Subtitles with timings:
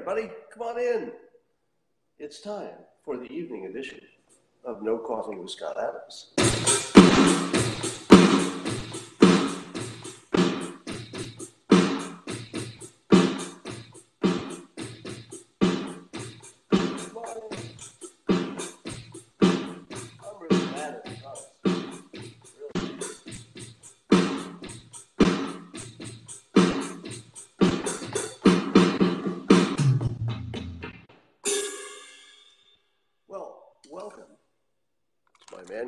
[0.00, 0.32] everybody.
[0.50, 1.12] Come on in.
[2.18, 2.70] It's time
[3.04, 4.00] for the evening edition
[4.64, 6.99] of No Coffee with Scott Adams.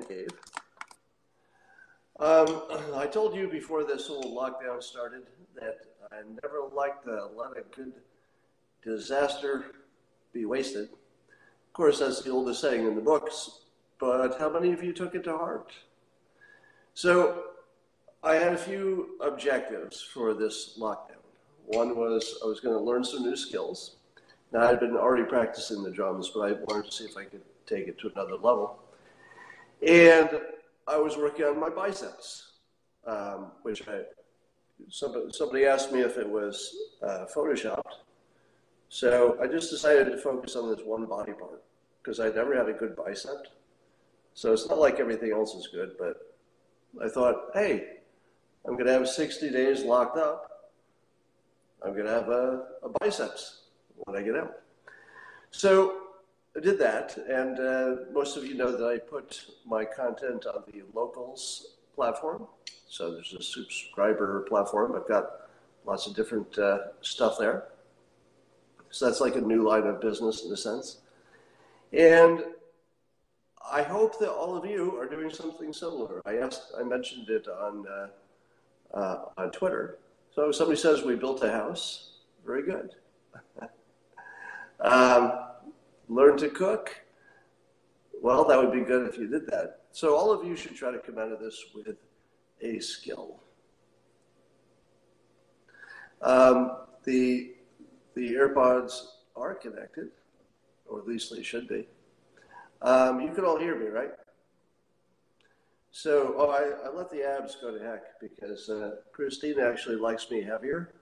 [0.08, 0.30] Cave.
[2.20, 2.62] Um,
[2.94, 5.22] I told you before this whole lockdown started
[5.54, 5.78] that
[6.12, 7.94] I never liked to let a good
[8.84, 9.66] disaster
[10.32, 10.84] be wasted.
[10.84, 13.62] Of course, that's the oldest saying in the books,
[13.98, 15.72] but how many of you took it to heart?
[16.94, 17.44] So,
[18.22, 21.22] I had a few objectives for this lockdown.
[21.66, 23.96] One was I was going to learn some new skills.
[24.52, 27.42] Now, I'd been already practicing the drums, but I wanted to see if I could
[27.66, 28.81] take it to another level.
[29.86, 30.30] And
[30.86, 32.52] I was working on my biceps,
[33.06, 34.02] um, which I,
[34.88, 37.82] somebody, somebody asked me if it was uh, photoshopped.
[38.88, 41.62] So I just decided to focus on this one body part
[42.02, 43.46] because I never had a good bicep.
[44.34, 46.16] So it's not like everything else is good, but
[47.02, 47.98] I thought, hey,
[48.66, 50.70] I'm going to have 60 days locked up.
[51.84, 53.62] I'm going to have a, a biceps
[53.96, 54.54] when I get out.
[55.50, 56.01] So
[56.60, 60.82] did that, and uh, most of you know that I put my content on the
[60.94, 62.46] locals platform.
[62.88, 64.94] So there's a subscriber platform.
[64.94, 65.30] I've got
[65.86, 67.68] lots of different uh, stuff there.
[68.90, 70.98] So that's like a new line of business in a sense.
[71.92, 72.44] And
[73.70, 76.20] I hope that all of you are doing something similar.
[76.26, 78.08] I asked, I mentioned it on uh,
[78.96, 79.98] uh, on Twitter.
[80.34, 82.10] So somebody says we built a house,
[82.44, 82.94] very good.
[84.80, 85.32] um,
[86.08, 87.00] learn to cook.
[88.20, 89.80] Well, that would be good if you did that.
[89.90, 91.96] So all of you should try to come out of this with
[92.62, 93.40] a skill.
[96.20, 97.54] Um, the
[98.14, 100.08] the AirPods are connected,
[100.86, 101.86] or at least they should be.
[102.82, 104.10] Um, you can all hear me, right?
[105.90, 110.30] So, oh, I, I let the abs go to heck because uh, Christina actually likes
[110.30, 110.94] me heavier,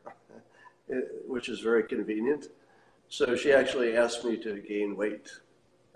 [1.26, 2.48] which is very convenient.
[3.10, 5.28] So she actually asked me to gain weight.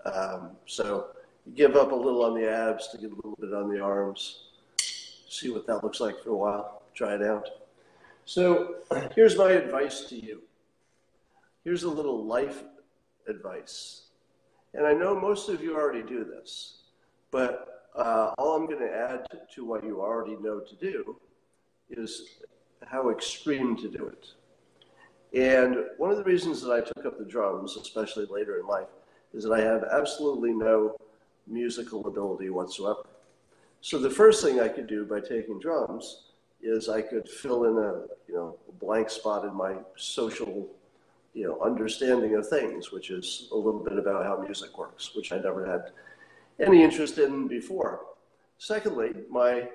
[0.05, 1.07] Um, so
[1.55, 4.49] give up a little on the abs to get a little bit on the arms.
[5.29, 6.83] See what that looks like for a while.
[6.93, 7.47] Try it out.
[8.25, 8.75] So
[9.15, 10.41] here's my advice to you.
[11.63, 12.63] Here's a little life
[13.29, 14.07] advice.
[14.73, 16.79] And I know most of you already do this,
[17.31, 21.17] but uh, all I'm going to add to what you already know to do
[21.89, 22.23] is
[22.85, 24.27] how extreme to do it.
[25.35, 28.87] And one of the reasons that I took up the drums, especially later in life,
[29.33, 30.95] is that I have absolutely no
[31.45, 33.05] musical ability whatsoever.
[33.81, 36.23] So the first thing I could do by taking drums
[36.61, 40.67] is I could fill in a you know blank spot in my social
[41.33, 45.33] you know understanding of things, which is a little bit about how music works, which
[45.33, 45.91] I never had
[46.65, 48.05] any interest in before.
[48.57, 49.67] Secondly, my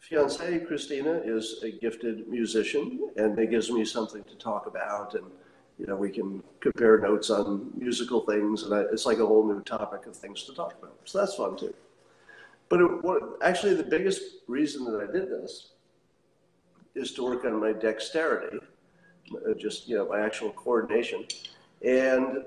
[0.00, 5.24] fiancee Christina is a gifted musician, and it gives me something to talk about, and
[5.78, 9.46] you know we can compare notes on musical things, and I, it's like a whole
[9.46, 10.96] new topic of things to talk about.
[11.04, 11.74] So that's fun too.
[12.68, 15.70] But it, what, actually, the biggest reason that I did this
[16.94, 18.58] is to work on my dexterity,
[19.32, 21.24] uh, just you know my actual coordination,
[21.82, 22.44] and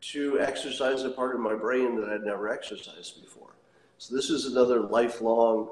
[0.00, 3.54] to exercise a part of my brain that I'd never exercised before.
[3.98, 5.70] So this is another lifelong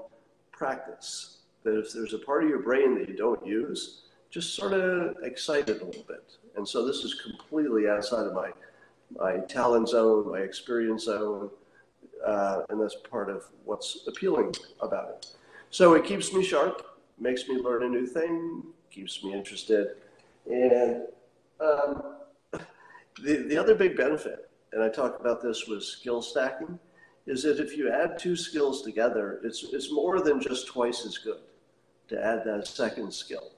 [0.56, 1.38] practice.
[1.62, 5.16] That if there's a part of your brain that you don't use, just sort of
[5.22, 6.32] excite it a little bit.
[6.56, 8.50] And so this is completely outside of my
[9.18, 11.50] my talent zone, my experience zone,
[12.26, 15.26] uh, and that's part of what's appealing about it.
[15.70, 16.82] So it keeps me sharp,
[17.18, 19.96] makes me learn a new thing, keeps me interested,
[20.50, 21.02] and
[21.60, 22.16] um,
[23.22, 26.78] the the other big benefit, and I talked about this was skill stacking,
[27.26, 31.18] is that if you add two skills together, it's it's more than just twice as
[31.18, 31.40] good
[32.08, 33.52] to add that second skill,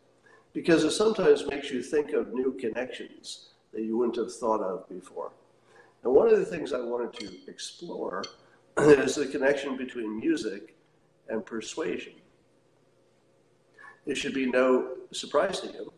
[0.53, 4.89] because it sometimes makes you think of new connections that you wouldn't have thought of
[4.89, 5.33] before.
[6.05, 8.23] And one of the things I wanted to explore
[8.79, 10.77] is the connection between music
[11.29, 12.13] and persuasion.
[14.07, 15.93] It should be no surprise to you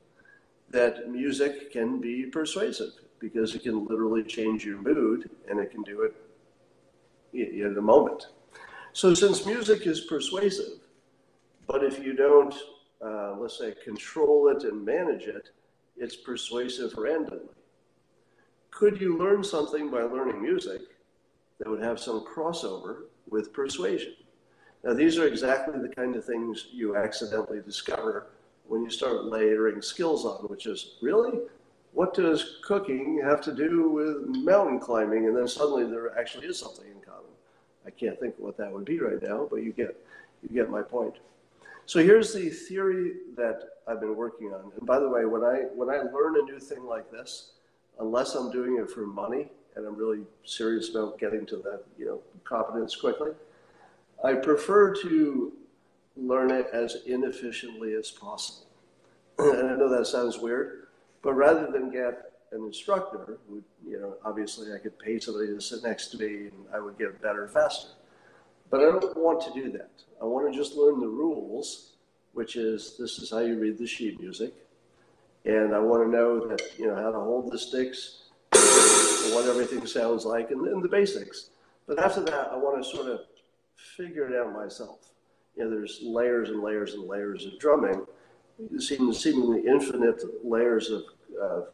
[0.71, 5.83] that music can be persuasive because it can literally change your mood and it can
[5.83, 6.15] do it
[7.33, 8.29] in a moment.
[8.93, 10.81] So, since music is persuasive,
[11.67, 12.55] but if you don't,
[13.05, 15.51] uh, let's say, control it and manage it,
[15.97, 17.55] it's persuasive randomly.
[18.71, 20.83] could you learn something by learning music
[21.59, 24.15] that would have some crossover with persuasion?
[24.85, 28.29] Now, these are exactly the kind of things you accidentally discover
[28.69, 31.41] when you start layering skills on, which is really
[31.99, 35.27] what does cooking have to do with mountain climbing?
[35.27, 37.33] And then suddenly there actually is something in common.
[37.85, 40.01] I can't think of what that would be right now, but you get
[40.41, 41.15] you get my point.
[41.87, 44.71] So here's the theory that I've been working on.
[44.79, 47.55] And by the way, when I when I learn a new thing like this,
[47.99, 52.07] unless I'm doing it for money and I'm really serious about getting to that, you
[52.07, 53.33] know, competence quickly,
[54.23, 55.53] I prefer to
[56.17, 58.69] learn it as inefficiently as possible.
[59.41, 60.88] and I know that sounds weird,
[61.23, 65.61] but rather than get an instructor, who, you know, obviously I could pay somebody to
[65.61, 67.89] sit next to me and I would get better faster.
[68.71, 69.91] But I don't want to do that.
[70.21, 71.93] I want to just learn the rules,
[72.33, 74.53] which is this is how you read the sheet music.
[75.45, 79.87] And I want to know that, you know, how to hold the sticks, what everything
[79.87, 81.51] sounds like, and, and the basics.
[81.87, 83.21] But after that, I want to sort of
[83.97, 84.99] figure it out myself.
[85.57, 88.07] You know, there's layers and layers and layers of drumming,
[88.79, 91.05] seemingly infinite layers of,
[91.41, 91.69] of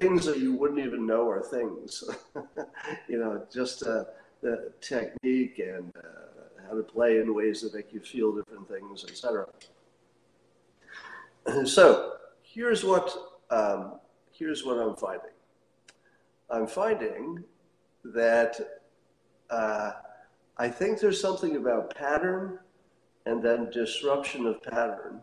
[0.00, 2.04] things that you wouldn't even know are things.
[3.08, 4.04] you know, just uh,
[4.40, 9.04] the technique and uh, how to play in ways that make you feel different things,
[9.04, 9.46] etc.
[11.64, 12.12] So
[12.42, 13.10] here's what
[13.50, 13.94] um,
[14.32, 15.30] here's what I'm finding.
[16.50, 17.42] I'm finding
[18.04, 18.80] that
[19.48, 19.92] uh,
[20.58, 22.58] I think there's something about pattern
[23.24, 25.22] and then disruption of pattern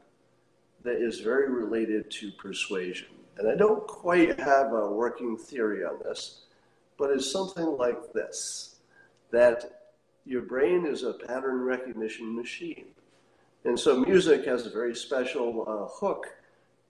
[0.86, 3.08] that is very related to persuasion.
[3.38, 6.44] And I don't quite have a working theory on this,
[6.98, 8.76] but it's something like this
[9.32, 9.92] that
[10.26, 12.86] your brain is a pattern recognition machine.
[13.66, 16.28] And so music has a very special uh, hook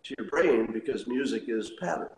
[0.04, 2.10] to your brain because music is pattern.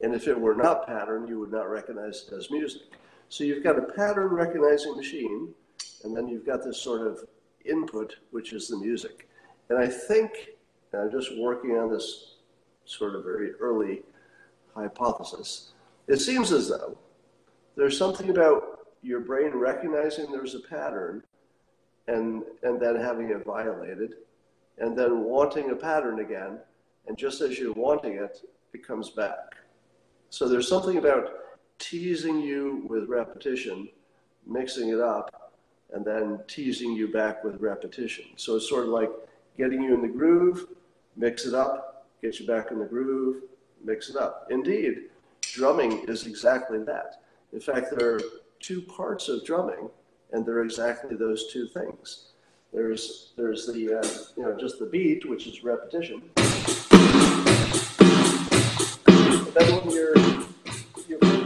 [0.00, 2.82] And if it were not pattern, you would not recognize it as music.
[3.28, 5.54] So you've got a pattern recognizing machine,
[6.02, 7.24] and then you've got this sort of
[7.64, 9.28] input, which is the music.
[9.68, 10.53] And I think,
[10.94, 12.36] and I'm just working on this
[12.84, 14.02] sort of very early
[14.74, 15.72] hypothesis,
[16.06, 16.96] it seems as though
[17.76, 21.22] there's something about your brain recognizing there's a pattern
[22.06, 24.14] and, and then having it violated,
[24.78, 26.58] and then wanting a pattern again,
[27.06, 28.40] and just as you're wanting it,
[28.72, 29.56] it comes back.
[30.30, 31.30] So there's something about
[31.78, 33.88] teasing you with repetition,
[34.46, 35.52] mixing it up,
[35.92, 38.26] and then teasing you back with repetition.
[38.36, 39.10] So it's sort of like
[39.56, 40.66] getting you in the groove,
[41.16, 43.42] mix it up, get you back in the groove,
[43.82, 44.46] mix it up.
[44.50, 47.22] Indeed, drumming is exactly that.
[47.52, 48.20] In fact, there are
[48.60, 49.90] two parts of drumming,
[50.32, 52.28] and they're exactly those two things.
[52.72, 56.22] There's there's the uh, you know just the beat, which is repetition.
[59.16, 60.14] And then when you're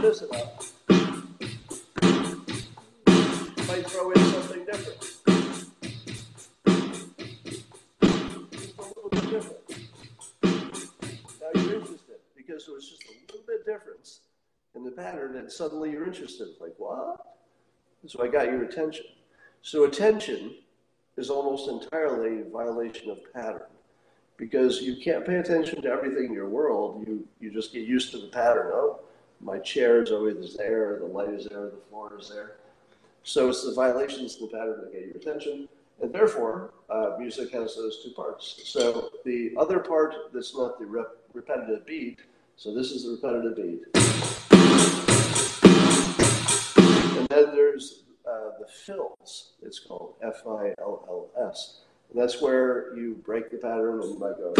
[0.01, 1.63] this enough, you
[3.67, 5.08] might throw in something different.
[14.99, 16.49] Pattern, and suddenly you're interested.
[16.59, 17.37] Like, what?
[18.07, 19.05] So I got your attention.
[19.61, 20.55] So attention
[21.17, 23.67] is almost entirely a violation of pattern
[24.37, 27.03] because you can't pay attention to everything in your world.
[27.05, 28.71] You you just get used to the pattern.
[28.73, 28.99] Oh,
[29.41, 32.55] my chair is always there, the light is there, the floor is there.
[33.23, 35.67] So it's the violations of the pattern that get your attention.
[36.01, 38.61] And therefore, uh, music has those two parts.
[38.63, 42.19] So the other part that's not the rep- repetitive beat,
[42.55, 43.98] so this is the repetitive beat.
[47.29, 51.81] Then there's uh, the fills, it's called F I L L S.
[52.11, 54.53] And that's where you break the pattern and might go.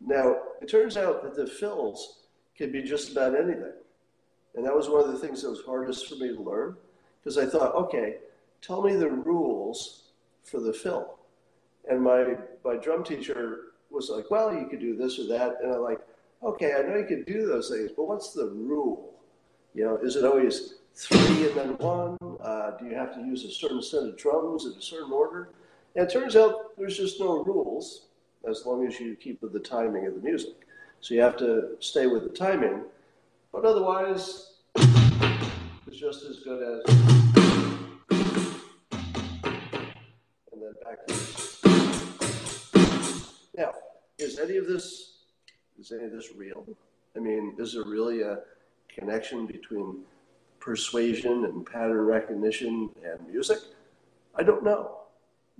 [0.00, 2.20] Now, it turns out that the fills
[2.56, 3.72] can be just about anything.
[4.54, 6.76] And that was one of the things that was hardest for me to learn
[7.22, 8.16] because I thought, okay,
[8.60, 10.04] tell me the rules
[10.44, 11.18] for the fill.
[11.88, 15.58] And my, my drum teacher was like, well, you could do this or that.
[15.62, 16.00] And I'm like,
[16.42, 19.14] okay, I know you can do those things, but what's the rule?
[19.78, 22.18] You know, is it always three and then one?
[22.40, 25.50] Uh, do you have to use a certain set of drums in a certain order?
[25.94, 28.06] And it turns out there's just no rules
[28.50, 30.66] as long as you keep with the timing of the music.
[31.00, 32.82] So you have to stay with the timing,
[33.52, 36.94] but otherwise, it's just as good as.
[40.50, 41.08] And then back.
[43.56, 43.74] Now,
[44.18, 45.18] is any of this
[45.78, 46.66] is any of this real?
[47.14, 48.38] I mean, is there really a
[48.98, 50.00] connection between
[50.60, 53.58] persuasion and pattern recognition and music?
[54.34, 55.02] I don't know,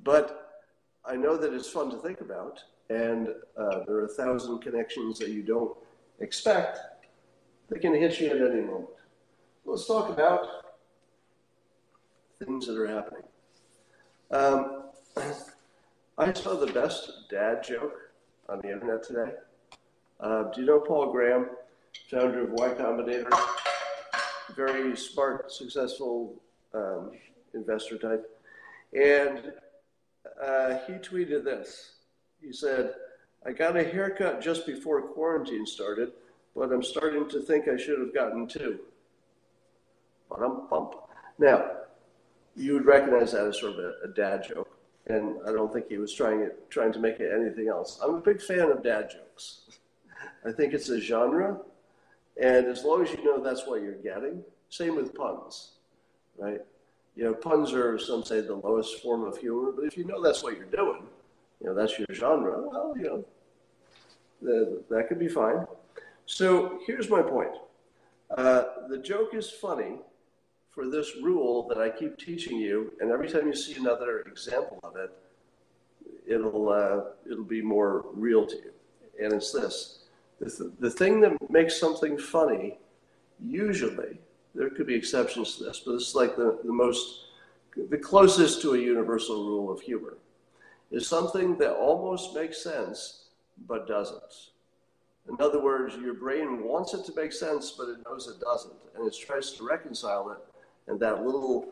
[0.03, 0.67] but
[1.05, 5.19] I know that it's fun to think about and uh, there are a thousand connections
[5.19, 5.77] that you don't
[6.21, 6.79] expect,
[7.69, 8.89] they can hit you at any moment.
[9.65, 10.47] Let's talk about
[12.43, 13.23] things that are happening.
[14.31, 14.85] Um,
[16.19, 18.11] I saw the best dad joke
[18.49, 19.33] on the internet today.
[20.21, 21.49] Uh, do you know Paul Graham,
[22.11, 23.31] founder of Y Combinator?
[24.57, 26.35] Very smart, successful
[26.75, 27.13] um,
[27.55, 28.29] investor type.
[28.93, 29.53] And
[30.43, 31.93] uh, he tweeted this.
[32.41, 32.95] He said,
[33.47, 36.13] I got a haircut just before quarantine started,
[36.55, 38.81] but I'm starting to think I should have gotten two.
[40.31, 40.95] Bump.
[41.39, 41.71] Now,
[42.55, 44.69] you would recognize that as sort of a, a, dad joke,
[45.07, 47.99] and I don't think he was trying it, trying to make it anything else.
[48.03, 49.63] I'm a big fan of dad jokes.
[50.47, 51.61] I think it's a genre,
[52.41, 55.73] and as long as you know that's what you're getting, same with puns,
[56.37, 56.61] right?
[57.17, 60.23] You know, puns are some say the lowest form of humor, but if you know
[60.23, 61.03] that's what you're doing,
[61.61, 62.63] you know that's your genre.
[62.69, 63.25] Well, you know,
[64.41, 65.67] the, that could be fine.
[66.27, 67.57] So here's my point.
[68.37, 69.97] Uh, the joke is funny
[70.71, 74.79] for this rule that I keep teaching you, and every time you see another example
[74.85, 75.11] of it,
[76.27, 78.73] it'll uh, it'll be more real to you.
[79.21, 79.98] And it's this:
[80.41, 82.79] the, th- the thing that makes something funny,
[83.41, 84.19] usually
[84.55, 87.25] there could be exceptions to this, but it's like the, the most
[87.91, 90.17] the closest to a universal rule of humor
[90.91, 93.27] is something that almost makes sense
[93.69, 94.51] but doesn't.
[95.29, 98.75] In other words, your brain wants it to make sense, but it knows it doesn't,
[98.97, 100.39] and it tries to reconcile it
[100.89, 101.69] and that little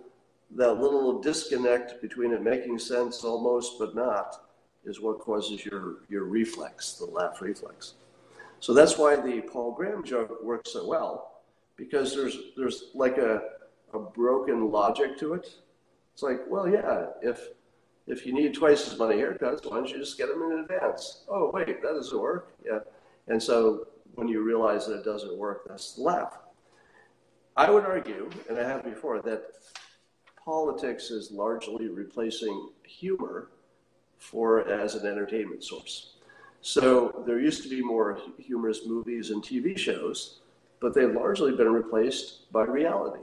[0.55, 4.49] that little disconnect between it making sense almost but not
[4.85, 7.95] is what causes your your reflex, the laugh reflex.
[8.61, 11.43] So that's why the Paul Graham joke works so well,
[11.77, 13.43] because there's there's like a
[13.93, 15.55] a broken logic to it.
[16.13, 17.49] It's like, well, yeah, if
[18.07, 21.25] if you need twice as many haircuts, why don't you just get them in advance?
[21.29, 22.53] Oh, wait, that doesn't work.
[22.65, 22.81] Yeah.
[23.29, 26.39] And so when you realize that it doesn't work, that's the laugh.
[27.57, 29.45] I would argue, and I have before, that
[30.45, 33.51] politics is largely replacing humor
[34.19, 36.16] for as an entertainment source.
[36.67, 40.41] So there used to be more humorous movies and TV shows,
[40.81, 43.23] but they've largely been replaced by reality.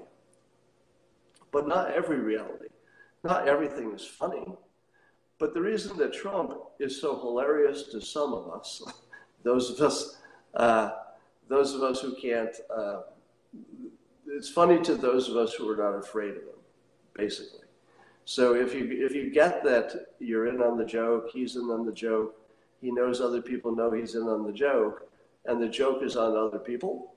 [1.51, 2.69] But not every reality.
[3.21, 4.47] Not everything is funny.
[5.39, 8.81] But the reason that Trump is so hilarious to some of us,
[9.43, 10.19] those of us,
[10.53, 10.91] uh,
[11.49, 13.01] those of us who can't uh,
[14.27, 16.61] it's funny to those of us who are not afraid of him,
[17.13, 17.67] basically.
[18.23, 21.85] So if you if you get that you're in on the joke, he's in on
[21.85, 22.39] the joke,
[22.83, 25.09] he knows other people know he's in on the joke,
[25.45, 27.13] and the joke is on other people.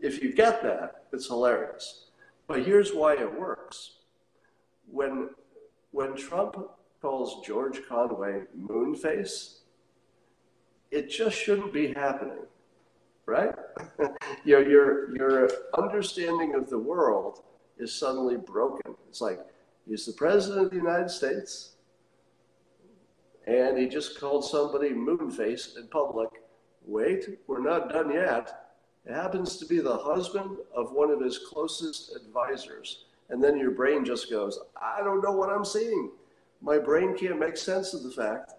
[0.00, 2.06] If you get that, it's hilarious.
[2.48, 3.98] But here's why it works.
[4.90, 5.30] When
[5.92, 6.56] when Trump
[7.00, 9.58] calls George Conway moonface,
[10.90, 12.46] it just shouldn't be happening
[13.26, 13.54] right?
[14.44, 17.42] your, your, your understanding of the world
[17.78, 18.94] is suddenly broken.
[19.08, 19.40] It's like
[19.88, 21.71] he's the president of the United States,
[23.46, 26.28] and he just called somebody moonface in public.
[26.84, 28.62] Wait, we're not done yet.
[29.04, 33.04] It happens to be the husband of one of his closest advisors.
[33.30, 36.10] And then your brain just goes, I don't know what I'm seeing.
[36.60, 38.52] My brain can't make sense of the fact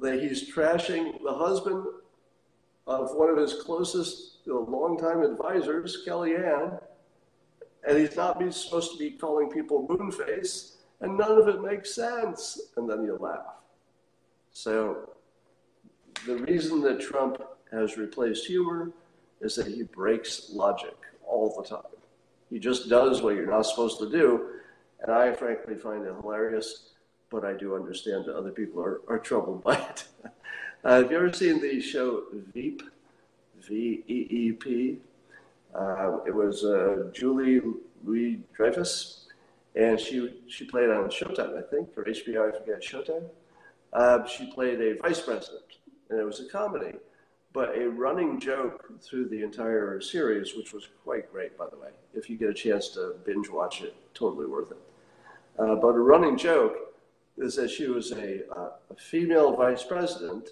[0.00, 1.84] that he's trashing the husband
[2.86, 6.78] of one of his closest you know, longtime advisors, Kellyanne,
[7.86, 12.60] and he's not supposed to be calling people moonface, and none of it makes sense.
[12.76, 13.63] And then you laugh.
[14.54, 15.10] So
[16.26, 18.92] the reason that Trump has replaced humor
[19.40, 20.96] is that he breaks logic
[21.26, 21.82] all the time.
[22.48, 24.48] He just does what you're not supposed to do.
[25.02, 26.90] And I frankly find it hilarious,
[27.30, 30.08] but I do understand that other people are, are troubled by it.
[30.84, 32.82] Uh, have you ever seen the show Veep?
[33.66, 34.98] V E E P.
[35.74, 37.62] Uh, it was uh, Julie
[38.04, 39.26] Louis Dreyfus,
[39.74, 42.52] and she she played on Showtime, I think, or HBO.
[42.52, 43.24] I forget Showtime.
[43.94, 45.62] Uh, she played a vice president,
[46.10, 46.98] and it was a comedy,
[47.52, 51.90] but a running joke through the entire series, which was quite great, by the way.
[52.12, 54.78] If you get a chance to binge watch it, totally worth it.
[55.58, 56.94] Uh, but a running joke
[57.38, 60.50] is that she was a, uh, a female vice president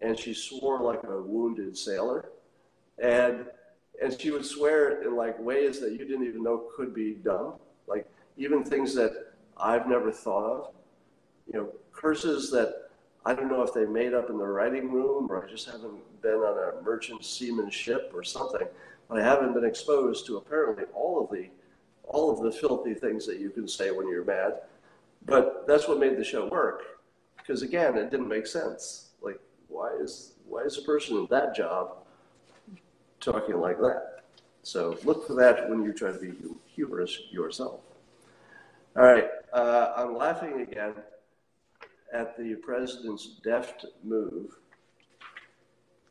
[0.00, 2.30] and she swore like a wounded sailor.
[3.02, 3.46] And
[4.00, 7.54] and she would swear in like ways that you didn't even know could be done,
[7.88, 10.74] like even things that I've never thought of.
[11.52, 12.90] You know, curses that
[13.26, 16.22] I don't know if they made up in the writing room or I just haven't
[16.22, 18.66] been on a merchant seaman ship or something.
[19.08, 21.48] But I haven't been exposed to apparently all of the
[22.04, 24.60] all of the filthy things that you can say when you're mad.
[25.26, 26.82] But that's what made the show work.
[27.36, 29.10] Because again, it didn't make sense.
[29.20, 31.96] Like why is why is a person in that job
[33.20, 34.22] talking like that.
[34.62, 36.32] So look for that when you try to be
[36.66, 37.80] humorous yourself.
[38.96, 40.94] All right, uh, I'm laughing again
[42.12, 44.58] at the president's deft move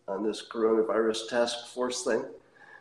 [0.07, 2.23] on this coronavirus task force thing.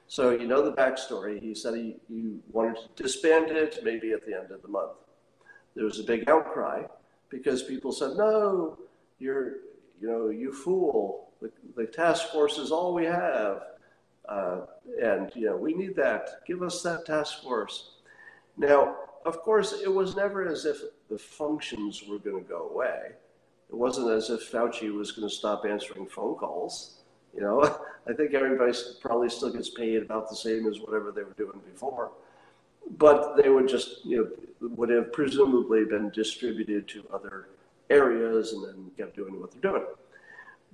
[0.09, 1.41] So you know the backstory.
[1.41, 4.93] He said he, he wanted to disband it maybe at the end of the month.
[5.75, 6.85] There was a big outcry
[7.29, 8.79] because people said, "No,
[9.19, 9.57] you're,
[10.01, 11.31] you know, you fool.
[11.43, 13.63] The, the task force is all we have,
[14.29, 14.61] uh,
[15.03, 16.47] and you know we need that.
[16.47, 17.91] Give us that task force."
[18.57, 18.97] Now,
[19.27, 23.13] of course, it was never as if the functions were going to go away.
[23.69, 27.01] It wasn't as if Fauci was going to stop answering phone calls.
[27.35, 27.63] You know,
[28.09, 31.61] I think everybody probably still gets paid about the same as whatever they were doing
[31.73, 32.11] before,
[32.99, 37.49] but they would just, you know, would have presumably been distributed to other
[37.91, 39.85] areas and then kept doing what they're doing.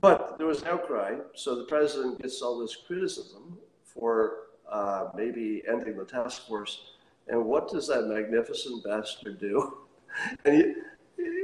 [0.01, 4.35] But there was an outcry, so the president gets all this criticism for
[4.71, 6.91] uh, maybe ending the task force.
[7.29, 9.79] And what does that magnificent bastard do?
[10.45, 10.75] and you,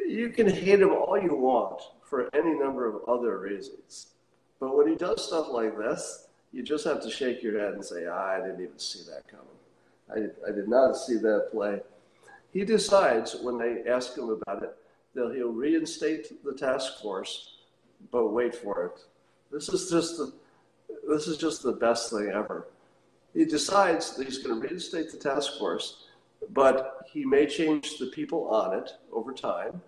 [0.08, 4.08] you can hate him all you want for any number of other reasons.
[4.60, 7.84] But when he does stuff like this, you just have to shake your head and
[7.84, 9.46] say, ah, I didn't even see that coming.
[10.10, 11.80] I, I did not see that play.
[12.52, 14.74] He decides when they ask him about it
[15.14, 17.56] that he'll reinstate the task force,
[18.10, 19.00] but wait for it.
[19.52, 20.32] This is just the,
[21.08, 22.68] this is just the best thing ever.
[23.34, 26.04] He decides that he's going to reinstate the task force,
[26.50, 29.80] but he may change the people on it over time.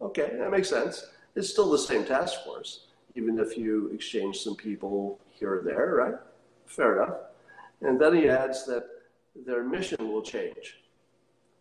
[0.00, 1.06] Okay, that makes sense.
[1.36, 5.94] It's still the same task force even if you exchange some people here or there,
[5.94, 6.14] right?
[6.66, 7.16] Fair enough.
[7.80, 8.86] And then he adds that
[9.46, 10.78] their mission will change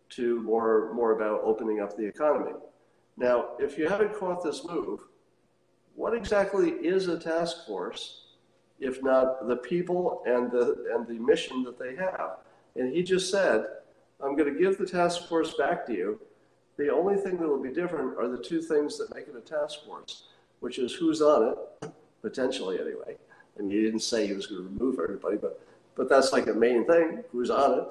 [0.10, 2.53] to more, more about opening up the economy.
[3.17, 5.01] Now, if you haven't caught this move,
[5.95, 8.22] what exactly is a task force
[8.79, 12.37] if not the people and the, and the mission that they have?
[12.75, 13.66] And he just said,
[14.24, 16.20] I'm going to give the task force back to you.
[16.77, 19.42] The only thing that will be different are the two things that make it a
[19.42, 20.24] task force
[20.64, 23.18] which is who's on it, potentially anyway.
[23.57, 25.59] And he didn't say he was going to remove everybody, but
[25.96, 27.86] but that's like a main thing: who's on it,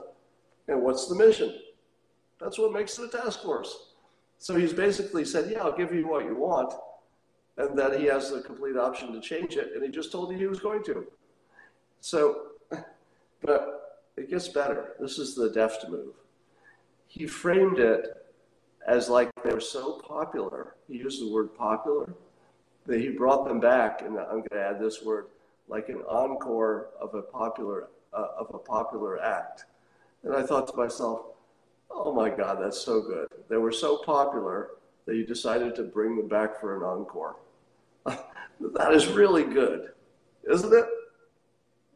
[0.68, 1.54] and what's the mission.
[2.40, 3.90] That's what makes it a task force.
[4.38, 6.72] So he's basically said, "Yeah, I'll give you what you want,"
[7.58, 10.38] and then he has the complete option to change it, and he just told you
[10.38, 11.06] he was going to.
[12.00, 12.52] So,
[13.42, 14.94] but it gets better.
[14.98, 16.14] This is the deft move.
[17.12, 18.24] He framed it
[18.88, 20.76] as like they were so popular.
[20.88, 22.08] He used the word popular
[22.86, 25.26] that he brought them back, and I'm going to add this word,
[25.68, 29.66] like an encore of a popular uh, of a popular act.
[30.22, 31.26] And I thought to myself,
[31.90, 33.28] oh my God, that's so good.
[33.50, 34.70] They were so popular
[35.04, 37.36] that you decided to bring them back for an encore.
[38.06, 39.90] that is really good,
[40.50, 40.86] isn't it?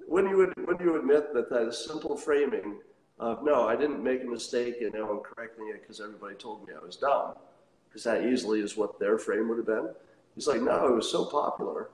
[0.06, 2.80] When you when you admit that that is simple framing
[3.18, 6.66] of no, I didn't make a mistake and now I'm correcting it because everybody told
[6.66, 7.34] me I was dumb,
[7.88, 9.88] because that easily is what their frame would have been.
[10.34, 11.88] He's like, no, it was so popular.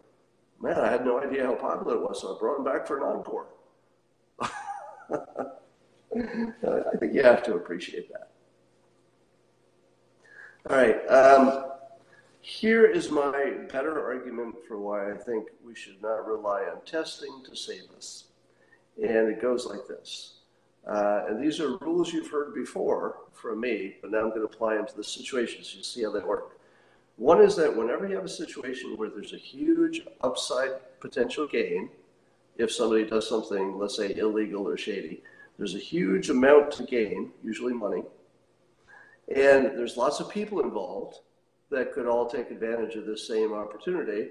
[0.60, 2.98] Man, I had no idea how popular it was, so I brought him back for
[2.98, 3.46] an encore.
[6.14, 8.30] I think you have to appreciate that.
[10.68, 11.06] All right.
[11.08, 11.64] Um,
[12.40, 17.42] here is my better argument for why I think we should not rely on testing
[17.48, 18.24] to save us.
[18.96, 20.34] And it goes like this.
[20.86, 24.46] Uh, and these are rules you've heard before from me, but now I'm going to
[24.46, 26.58] apply them to the situation so you see how they work.
[27.16, 31.90] One is that whenever you have a situation where there's a huge upside potential gain,
[32.56, 35.22] if somebody does something, let's say illegal or shady,
[35.56, 38.02] there's a huge amount to gain, usually money,
[39.34, 41.20] and there's lots of people involved
[41.70, 44.28] that could all take advantage of this same opportunity.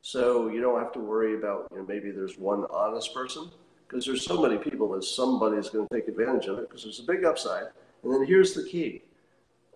[0.00, 3.50] So you don't have to worry about you know, maybe there's one honest person
[3.92, 7.00] because there's so many people that somebody's going to take advantage of it because there's
[7.00, 7.64] a big upside.
[8.02, 9.02] And then here's the key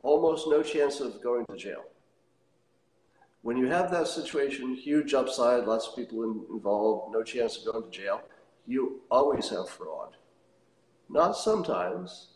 [0.02, 1.82] almost no chance of going to jail
[3.46, 7.72] when you have that situation, huge upside, lots of people in, involved, no chance of
[7.72, 8.20] going to jail,
[8.66, 10.16] you always have fraud.
[11.08, 12.30] Not sometimes,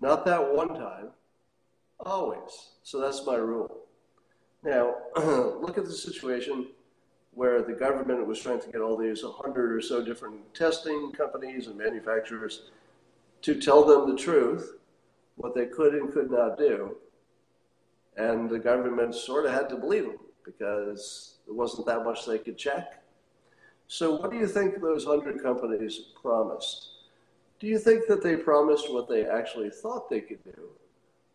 [0.00, 1.08] not that one time,
[2.06, 2.68] always.
[2.84, 3.80] So that's my rule.
[4.62, 6.68] Now, look at the situation
[7.34, 11.66] where the government was trying to get all these 100 or so different testing companies
[11.66, 12.70] and manufacturers
[13.42, 14.76] to tell them the truth,
[15.36, 16.96] what they could and could not do.
[18.16, 22.38] And the government sort of had to believe them because there wasn't that much they
[22.38, 23.02] could check.
[23.88, 26.88] So, what do you think those 100 companies promised?
[27.60, 30.68] Do you think that they promised what they actually thought they could do?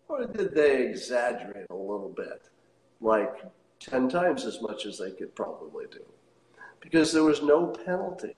[0.08, 2.50] Or did they exaggerate a little bit,
[3.02, 3.44] like
[3.80, 6.04] 10 times as much as they could probably do?
[6.82, 8.36] Because there was no penalty.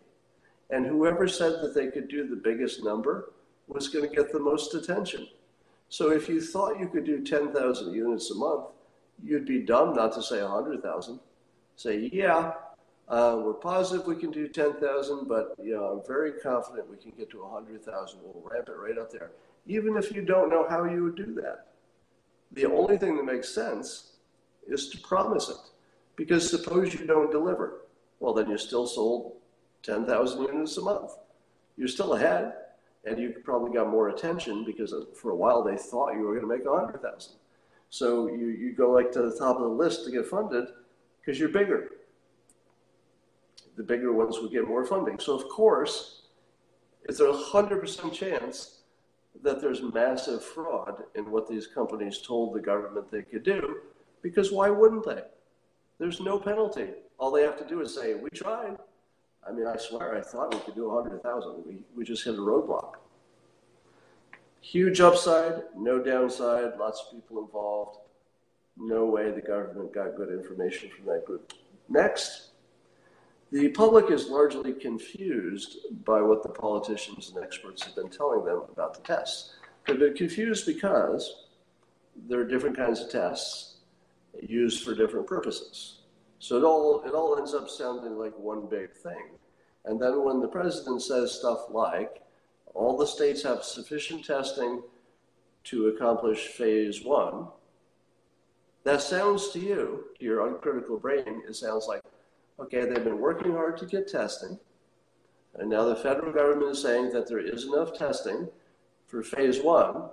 [0.69, 3.33] And whoever said that they could do the biggest number
[3.67, 5.27] was going to get the most attention.
[5.89, 8.67] So if you thought you could do 10,000 units a month,
[9.21, 11.19] you'd be dumb not to say 100,000.
[11.75, 12.53] Say, yeah,
[13.09, 17.11] uh, we're positive we can do 10,000, but you know, I'm very confident we can
[17.11, 18.19] get to 100,000.
[18.23, 19.31] We'll ramp it right up there.
[19.67, 21.67] Even if you don't know how you would do that.
[22.53, 24.10] The only thing that makes sense
[24.67, 25.57] is to promise it.
[26.15, 27.81] Because suppose you don't deliver.
[28.19, 29.33] Well, then you still sold
[29.83, 31.11] 10,000 units a month.
[31.77, 32.53] You're still ahead,
[33.05, 36.47] and you probably got more attention because for a while they thought you were going
[36.47, 37.33] to make 100,000.
[37.89, 40.65] So you, you go like to the top of the list to get funded
[41.19, 41.89] because you're bigger.
[43.75, 45.19] The bigger ones would get more funding.
[45.19, 46.23] So, of course,
[47.05, 48.81] it's a 100% chance
[49.43, 53.77] that there's massive fraud in what these companies told the government they could do
[54.21, 55.23] because why wouldn't they?
[55.99, 56.89] There's no penalty.
[57.17, 58.77] All they have to do is say, We tried.
[59.47, 61.63] I mean, I swear, I thought we could do 100,000.
[61.65, 62.93] We, we just hit a roadblock.
[64.61, 67.97] Huge upside, no downside, lots of people involved.
[68.77, 71.53] No way the government got good information from that group.
[71.89, 72.49] Next,
[73.51, 78.61] the public is largely confused by what the politicians and experts have been telling them
[78.71, 79.53] about the tests.
[79.85, 81.47] They've been confused because
[82.29, 83.70] there are different kinds of tests
[84.41, 85.99] used for different purposes.
[86.39, 89.37] So it all, it all ends up sounding like one big thing.
[89.85, 92.21] And then when the president says stuff like,
[92.73, 94.81] all the states have sufficient testing
[95.65, 97.47] to accomplish phase one,
[98.83, 102.01] that sounds to you, to your uncritical brain, it sounds like,
[102.59, 104.57] okay, they've been working hard to get testing.
[105.55, 108.47] And now the federal government is saying that there is enough testing
[109.07, 110.09] for phase one.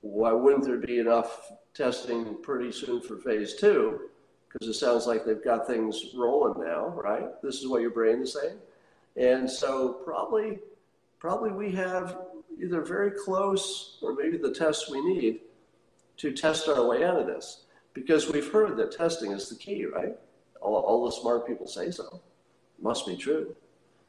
[0.00, 4.08] Why wouldn't there be enough testing pretty soon for phase two?
[4.54, 7.42] because it sounds like they've got things rolling now, right?
[7.42, 8.58] This is what your brain is saying.
[9.16, 10.60] And so probably
[11.18, 12.18] probably we have
[12.62, 15.40] either very close or maybe the tests we need
[16.18, 17.64] to test our way out of this.
[17.94, 20.16] Because we've heard that testing is the key, right?
[20.60, 22.20] All, all the smart people say so.
[22.80, 23.56] Must be true.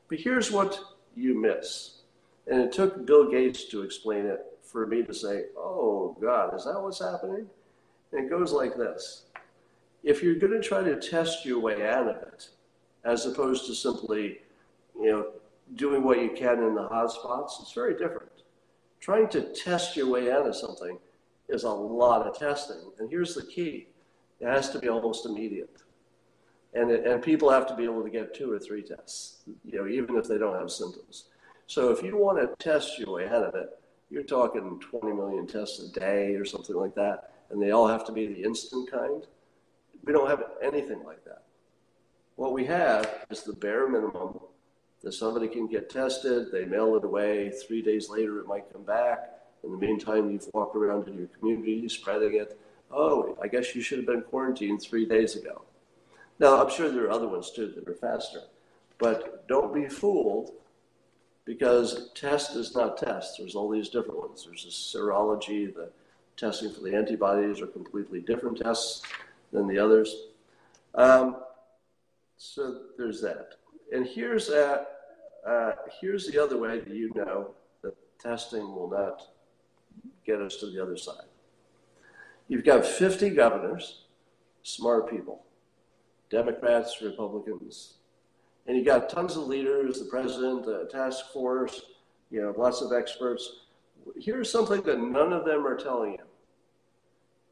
[0.10, 0.80] But here's what
[1.16, 2.02] you miss.
[2.48, 6.66] And it took Bill Gates to explain it for me to say, oh, God, is
[6.66, 7.48] that what's happening?
[8.16, 9.24] And it goes like this
[10.04, 12.50] if you're going to try to test your way out of it,
[13.04, 14.40] as opposed to simply,
[14.96, 15.28] you know,
[15.76, 18.32] doing what you can in the hot spots, it's very different.
[19.00, 21.00] Trying to test your way out of something
[21.50, 22.78] is a lot of testing.
[23.00, 23.88] And here's the key
[24.40, 25.82] it has to be almost immediate.
[26.74, 29.80] And, it, and people have to be able to get two or three tests, you
[29.80, 31.30] know, even if they don't have symptoms.
[31.68, 33.70] So if you want to test your way out of it,
[34.10, 38.06] you're talking 20 million tests a day or something like that, and they all have
[38.06, 39.26] to be the instant kind.
[40.04, 41.44] We don't have anything like that.
[42.36, 44.40] What we have is the bare minimum
[45.04, 48.84] that somebody can get tested, they mail it away, three days later it might come
[48.84, 49.32] back.
[49.64, 52.60] In the meantime, you've walked around in your community spreading it.
[52.92, 55.64] Oh, I guess you should have been quarantined three days ago.
[56.40, 58.42] Now, I'm sure there are other ones too that are faster,
[59.00, 60.52] but don't be fooled
[61.46, 63.38] because test is not test.
[63.38, 64.46] There's all these different ones.
[64.46, 65.90] There's a serology, the
[66.38, 69.02] testing for the antibodies are completely different tests
[69.52, 70.16] than the others.
[70.94, 71.38] Um,
[72.38, 73.56] so there's that.
[73.94, 74.86] And here's a,
[75.48, 75.72] uh,
[76.02, 77.52] here's the other way that you know
[77.84, 79.22] that testing will not
[80.26, 81.26] get us to the other side.
[82.48, 84.04] You've got 50 governors,
[84.64, 85.44] smart people,
[86.30, 87.96] Democrats, Republicans,
[88.68, 91.82] and you've got tons of leaders, the president, the task force,
[92.32, 93.62] you know, lots of experts.
[94.20, 96.25] Here's something that none of them are telling you.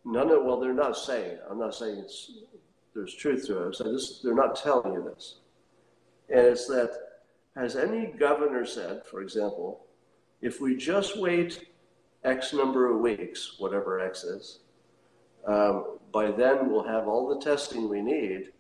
[0.05, 2.31] None of, well, they're not saying, I'm not saying it's,
[2.93, 3.75] there's truth to it.
[3.75, 5.35] Saying this, they're not telling you this.
[6.29, 6.91] And it's that,
[7.55, 9.85] has any governor said, for example,
[10.41, 11.69] if we just wait
[12.23, 14.59] X number of weeks, whatever X is,
[15.45, 18.51] um, by then we'll have all the testing we need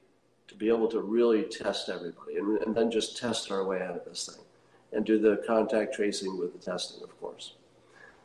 [0.47, 3.95] to be able to really test everybody and, and then just test our way out
[3.95, 4.43] of this thing
[4.91, 7.53] and do the contact tracing with the testing, of course.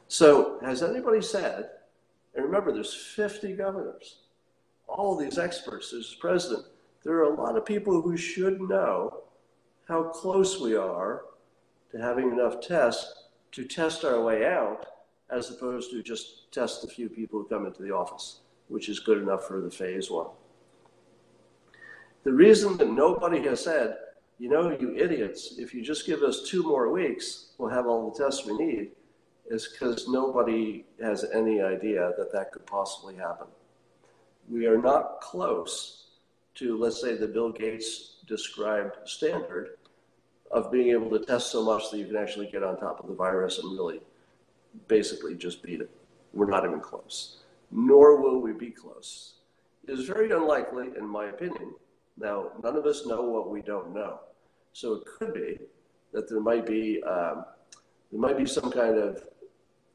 [0.08, 1.70] So, has anybody said,
[2.38, 4.20] and remember, there's 50 governors,
[4.88, 6.66] all these experts, there's the president.
[7.02, 9.24] There are a lot of people who should know
[9.88, 11.22] how close we are
[11.90, 14.86] to having enough tests to test our way out,
[15.30, 19.00] as opposed to just test a few people who come into the office, which is
[19.00, 20.28] good enough for the phase one.
[22.22, 23.96] The reason that nobody has said,
[24.38, 28.08] you know, you idiots, if you just give us two more weeks, we'll have all
[28.08, 28.92] the tests we need,
[29.50, 33.46] is because nobody has any idea that that could possibly happen.
[34.50, 36.04] We are not close
[36.56, 39.76] to, let's say, the Bill Gates described standard
[40.50, 43.08] of being able to test so much that you can actually get on top of
[43.08, 44.00] the virus and really
[44.86, 45.90] basically just beat it.
[46.32, 47.38] We're not even close,
[47.70, 49.34] nor will we be close.
[49.86, 51.74] It is very unlikely, in my opinion.
[52.18, 54.20] Now, none of us know what we don't know.
[54.72, 55.58] So it could be
[56.12, 57.44] that there might be um,
[58.10, 59.22] there might be some kind of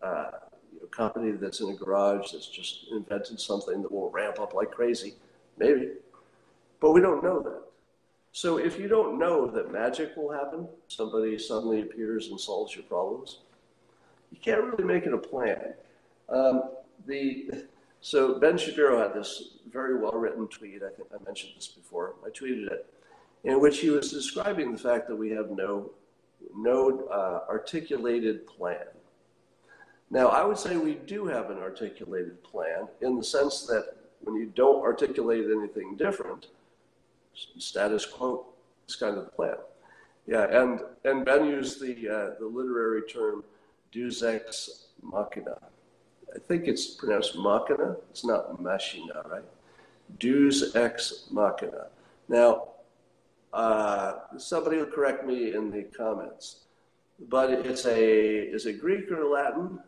[0.03, 0.31] uh,
[0.71, 4.53] you know, company that's in a garage that's just invented something that will ramp up
[4.53, 5.13] like crazy,
[5.57, 5.91] maybe,
[6.79, 7.61] but we don't know that.
[8.31, 12.83] So if you don't know that magic will happen, somebody suddenly appears and solves your
[12.85, 13.39] problems,
[14.31, 15.75] you can't really make it a plan.
[16.29, 16.63] Um,
[17.05, 17.65] the
[18.01, 20.81] so Ben Shapiro had this very well written tweet.
[20.83, 22.15] I think I mentioned this before.
[22.25, 22.85] I tweeted it,
[23.43, 25.91] in which he was describing the fact that we have no
[26.55, 28.87] no uh, articulated plan.
[30.13, 34.35] Now, I would say we do have an articulated plan in the sense that when
[34.35, 36.49] you don't articulate anything different,
[37.57, 38.45] status quo
[38.87, 39.55] is kind of the plan.
[40.27, 43.43] Yeah, and, and Ben used the, uh, the literary term
[43.91, 45.57] deus ex machina.
[46.35, 47.95] I think it's pronounced machina.
[48.11, 49.43] It's not machina, right?
[50.19, 51.87] Deus ex machina.
[52.29, 52.67] Now,
[53.51, 56.57] uh, somebody will correct me in the comments,
[57.29, 57.99] but it's a
[58.55, 59.79] is it Greek or Latin?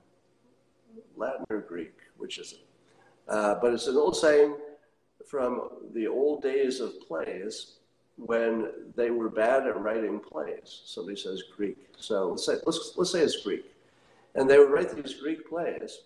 [1.17, 1.93] Latin or Greek?
[2.17, 2.60] Which is it?
[3.28, 4.56] Uh, but it's an old saying
[5.28, 7.78] from the old days of plays
[8.17, 10.82] when they were bad at writing plays.
[10.86, 13.65] Somebody says Greek, so let's say let's let's say it's Greek,
[14.36, 16.04] and they would write these Greek plays,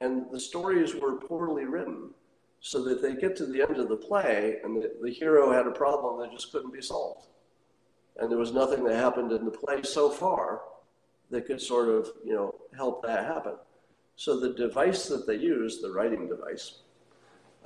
[0.00, 2.10] and the stories were poorly written
[2.60, 5.66] so that they get to the end of the play and the, the hero had
[5.66, 7.28] a problem that just couldn't be solved.
[8.18, 10.62] And there was nothing that happened in the play so far
[11.30, 13.54] that could sort of, you know, help that happen.
[14.16, 16.78] So the device that they use, the writing device,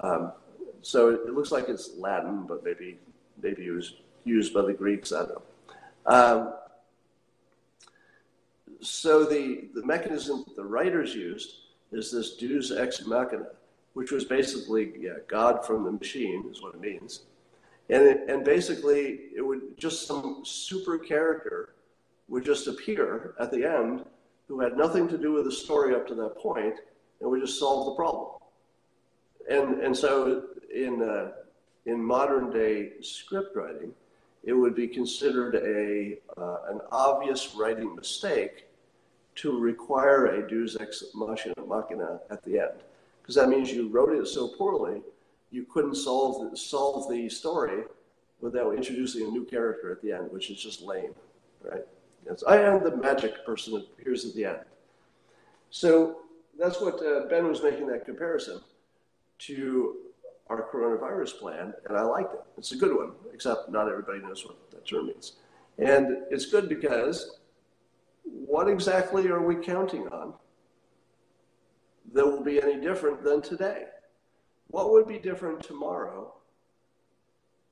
[0.00, 0.32] um,
[0.82, 2.98] so it, looks like it's Latin, but maybe
[3.40, 5.12] maybe it was used by the Greeks.
[5.12, 5.42] I don't know.
[6.06, 6.54] Um,
[8.80, 11.56] so the the mechanism that the writers used
[11.92, 13.46] is this deus ex machina,
[13.92, 17.20] which was basically yeah, God from the machine, is what it means.
[17.90, 21.74] And, it, and basically, it would just some super character
[22.28, 24.04] would just appear at the end
[24.50, 26.74] who had nothing to do with the story up to that point
[27.20, 28.32] and we just solved the problem.
[29.48, 31.30] And, and so, in, uh,
[31.86, 33.92] in modern day script writing,
[34.42, 38.66] it would be considered a, uh, an obvious writing mistake
[39.36, 42.82] to require a deus ex machina at the end
[43.22, 45.00] because that means you wrote it so poorly
[45.52, 47.84] you couldn't solve the, solve the story
[48.40, 51.14] without introducing a new character at the end, which is just lame,
[51.62, 51.86] right?
[52.46, 54.58] I am the magic person that appears at the end.
[55.70, 56.18] So
[56.58, 58.60] that's what uh, Ben was making that comparison
[59.40, 59.96] to
[60.48, 62.40] our coronavirus plan, and I liked it.
[62.58, 65.34] It's a good one, except not everybody knows what that term means.
[65.78, 67.38] And it's good because
[68.24, 70.34] what exactly are we counting on
[72.12, 73.84] that will be any different than today.
[74.68, 76.34] What would be different tomorrow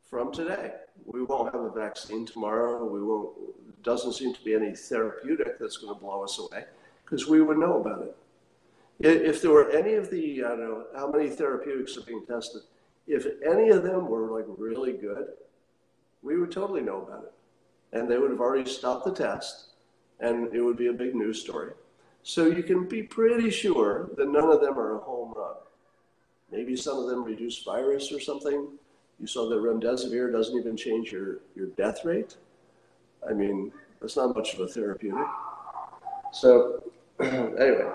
[0.09, 0.73] from today?
[1.05, 2.85] We won't have a vaccine tomorrow.
[2.85, 3.83] We won't.
[3.83, 6.65] Doesn't seem to be any therapeutic that's going to blow us away
[7.05, 8.17] because we would know about it.
[9.01, 12.63] If there were any of the, I don't know how many therapeutics are being tested,
[13.07, 15.29] if any of them were like really good,
[16.23, 17.33] we would totally know about it.
[17.97, 19.69] And they would have already stopped the test
[20.21, 21.73] and it would be a big news story.
[22.25, 25.55] So you can be pretty sure that none of them are a home run.
[26.51, 28.69] Maybe some of them reduce virus or something.
[29.21, 32.37] You saw that remdesivir doesn't even change your, your death rate.
[33.29, 35.27] I mean, that's not much of a therapeutic.
[36.33, 36.85] So,
[37.21, 37.91] anyway,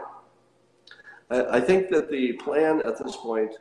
[1.30, 3.56] I, I think that the plan at this point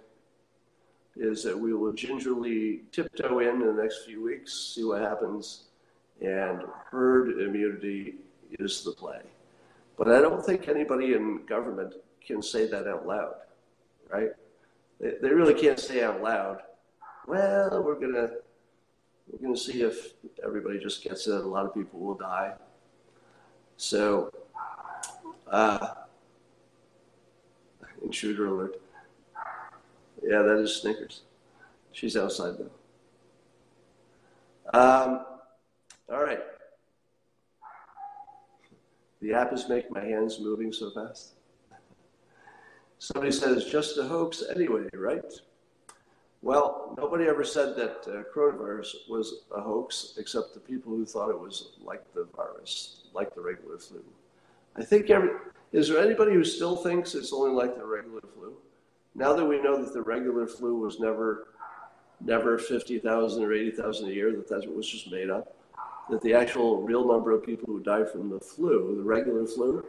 [1.17, 5.65] is that we will gingerly tiptoe in in the next few weeks, see what happens,
[6.21, 8.15] and herd immunity
[8.59, 9.21] is the play.
[9.97, 11.95] But I don't think anybody in government
[12.27, 13.35] can say that out loud,
[14.11, 14.31] right?
[15.01, 16.63] They, they really can't say out loud,
[17.27, 18.31] well, we're gonna
[19.29, 21.35] we're gonna see if everybody just gets it.
[21.35, 22.55] A lot of people will die.
[23.77, 24.33] So,
[25.51, 25.87] uh,
[28.03, 28.81] intruder alert.
[30.23, 31.23] Yeah, that is Snickers.
[31.93, 32.71] She's outside though.
[34.79, 35.25] Um,
[36.11, 36.41] all right.
[39.21, 41.35] The app is making my hands moving so fast.
[42.99, 45.25] Somebody says, just a hoax anyway, right?
[46.43, 51.31] Well, nobody ever said that uh, coronavirus was a hoax except the people who thought
[51.31, 54.03] it was like the virus, like the regular flu.
[54.75, 55.31] I think every,
[55.71, 58.55] is there anybody who still thinks it's only like the regular flu?
[59.15, 61.49] Now that we know that the regular flu was never,
[62.21, 65.55] never 50,000 or 80,000 a year, that that was just made up.
[66.11, 69.85] that the actual real number of people who die from the flu, the regular flu,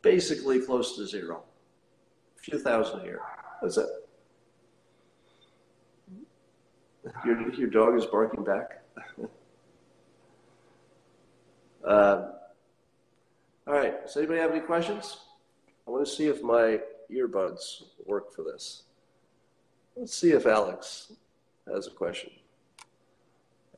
[0.00, 1.42] basically close to zero.
[2.38, 3.20] A few thousand a year.
[3.60, 4.03] That's it.
[7.24, 8.82] Your, your dog is barking back.
[11.86, 11.88] uh,
[13.66, 14.04] all right.
[14.04, 15.18] Does anybody have any questions?
[15.86, 18.84] I want to see if my earbuds work for this.
[19.96, 21.12] Let's see if Alex
[21.72, 22.30] has a question.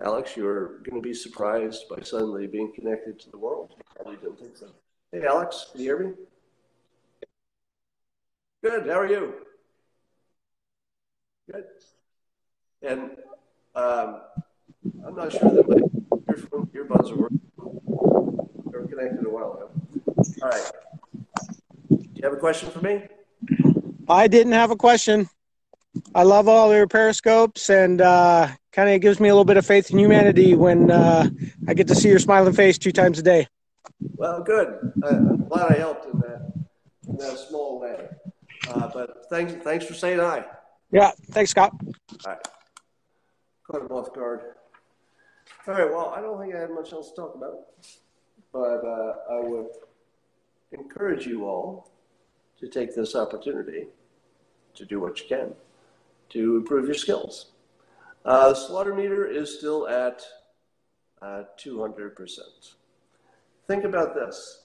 [0.00, 3.74] Alex, you're going to be surprised by suddenly being connected to the world.
[3.76, 4.68] You probably didn't think so.
[5.12, 6.12] Hey, Alex, can you hear me?
[8.62, 8.87] Good.
[8.87, 9.35] How are you?
[11.50, 11.64] Good.
[12.82, 13.11] And
[13.76, 14.20] um,
[15.06, 15.76] I'm not sure that my
[16.26, 17.40] earbuds are working.
[18.70, 19.70] They were connected a while ago.
[20.42, 20.72] All right.
[21.90, 23.02] Do you have a question for me?
[24.08, 25.28] I didn't have a question.
[26.14, 29.66] I love all your periscopes and uh, kind of gives me a little bit of
[29.66, 31.28] faith in humanity when uh,
[31.68, 33.46] I get to see your smiling face two times a day.
[34.16, 34.92] Well, good.
[35.04, 36.52] I'm glad I helped in that,
[37.08, 38.08] in that small way.
[38.68, 40.44] Uh, but thanks, thanks for saying hi.
[40.90, 41.72] Yeah, thanks, Scott.
[41.82, 42.48] All right.
[43.70, 44.40] Caught him off guard.
[45.66, 47.66] All right, well, I don't think I have much else to talk about,
[48.52, 49.68] but uh, I would
[50.72, 51.90] encourage you all
[52.61, 53.87] to take this opportunity
[54.74, 55.55] to do what you can
[56.31, 57.52] to improve your skills.
[58.24, 60.22] Uh, the slaughter meter is still at
[61.22, 62.38] uh, 200%.
[63.66, 64.64] Think about this.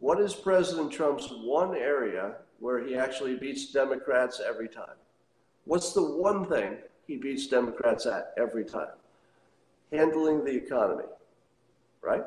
[0.00, 4.96] What is President Trump's one area where he actually beats Democrats every time?
[5.64, 8.94] What's the one thing he beats Democrats at every time?
[9.92, 11.04] Handling the economy,
[12.02, 12.24] right?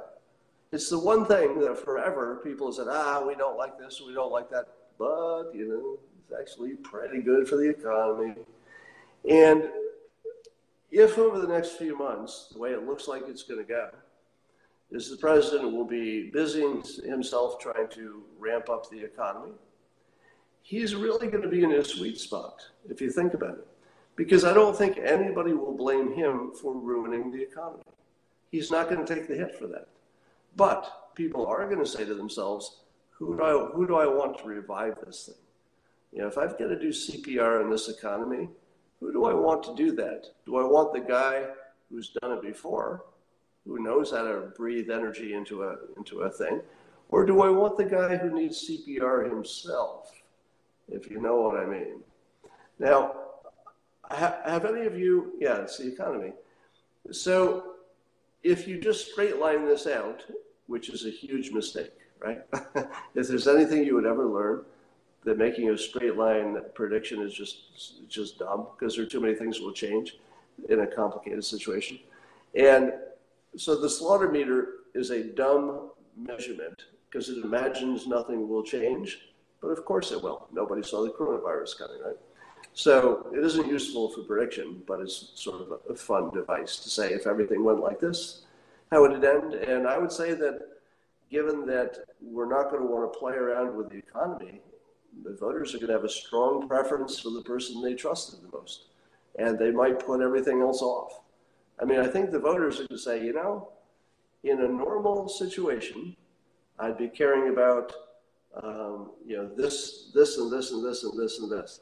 [0.72, 4.32] It's the one thing that forever people said, ah, we don't like this, we don't
[4.32, 8.36] like that, but, you know, it's actually pretty good for the economy.
[9.30, 9.70] And
[10.92, 13.90] if over the next few months, the way it looks like it's going to go,
[14.92, 19.54] is the president will be busying himself trying to ramp up the economy.
[20.62, 23.68] He's really going to be in a sweet spot, if you think about it.
[24.20, 27.84] Because I don't think anybody will blame him for ruining the economy.
[28.52, 29.88] He's not going to take the hit for that.
[30.58, 34.40] But people are going to say to themselves, who do I, who do I want
[34.40, 35.42] to revive this thing?
[36.12, 38.50] You know, if I've got to do CPR in this economy,
[39.00, 40.26] who do I want to do that?
[40.46, 41.46] Do I want the guy
[41.90, 43.06] who's done it before,
[43.66, 46.60] who knows how to breathe energy into a, into a thing?
[47.08, 50.12] Or do I want the guy who needs CPR himself,
[50.90, 52.02] if you know what I mean?
[52.80, 53.14] Now,
[54.16, 56.34] have any of you, yeah, it's the economy.
[57.12, 57.76] So
[58.44, 60.24] if you just straight line this out,
[60.68, 62.42] which is a huge mistake, right?
[63.16, 64.64] if there's anything you would ever learn,
[65.26, 69.36] that making a straight line prediction is just just dumb because there are too many
[69.36, 70.18] things that will change
[70.70, 72.00] in a complicated situation.
[72.56, 72.94] And
[73.58, 79.20] so the slaughter meter is a dumb measurement because it imagines nothing will change,
[79.62, 80.48] but of course it will.
[80.52, 82.18] Nobody saw the coronavirus coming, right?
[82.80, 87.12] So it isn't useful for prediction, but it's sort of a, fun device to say
[87.12, 88.44] if everything went like this,
[88.90, 89.54] how would it end?
[89.54, 90.62] And I would say that
[91.30, 94.62] given that we're not going to want to play around with the economy
[95.26, 98.58] the voters are going to have a strong preference for the person they trusted the
[98.58, 98.86] most.
[99.38, 101.20] And they might put everything else off.
[101.82, 103.74] I mean, I think the voters are going to say, you know,
[104.46, 106.16] in a normal situation,
[106.80, 107.92] I'd be caring about,
[108.64, 111.82] um, you know, this, this, and this, and this, and this, and this.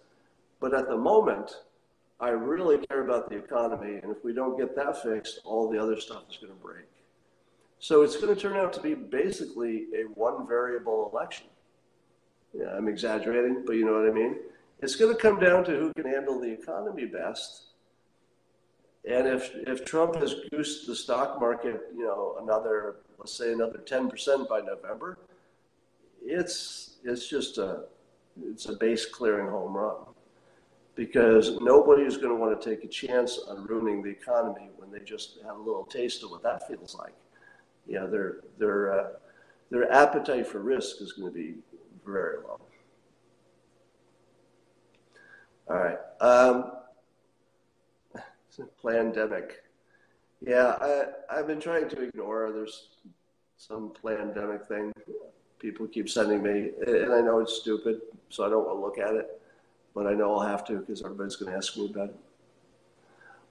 [0.60, 1.52] But at the moment,
[2.20, 4.00] I really care about the economy.
[4.02, 6.86] And if we don't get that fixed, all the other stuff is going to break.
[7.80, 11.46] So it's going to turn out to be basically a one variable election.
[12.54, 14.38] Yeah, I'm exaggerating, but you know what I mean.
[14.80, 17.66] It's going to come down to who can handle the economy best.
[19.08, 23.80] And if if Trump has goosed the stock market, you know, another let's say another
[23.80, 25.18] 10% by November,
[26.26, 27.86] it's it's just a
[28.44, 29.96] it's a base clearing home run
[30.98, 34.92] because nobody is going to want to take a chance on ruining the economy when
[34.92, 37.14] they just have a little taste of what that feels like.
[37.88, 39.10] Yeah, their their uh,
[39.70, 41.56] their appetite for risk is going to be
[42.06, 42.60] very low.
[45.70, 45.98] All right.
[46.20, 46.72] Um,
[48.86, 49.64] pandemic.
[50.42, 52.52] Yeah, I, I've been trying to ignore.
[52.52, 52.90] There's
[53.58, 54.92] some pandemic thing
[55.60, 59.10] people keep sending me, and I know it's stupid, so I don't want to look
[59.10, 59.37] at it,
[59.98, 62.20] but I know I'll have to because everybody's going to ask me about it.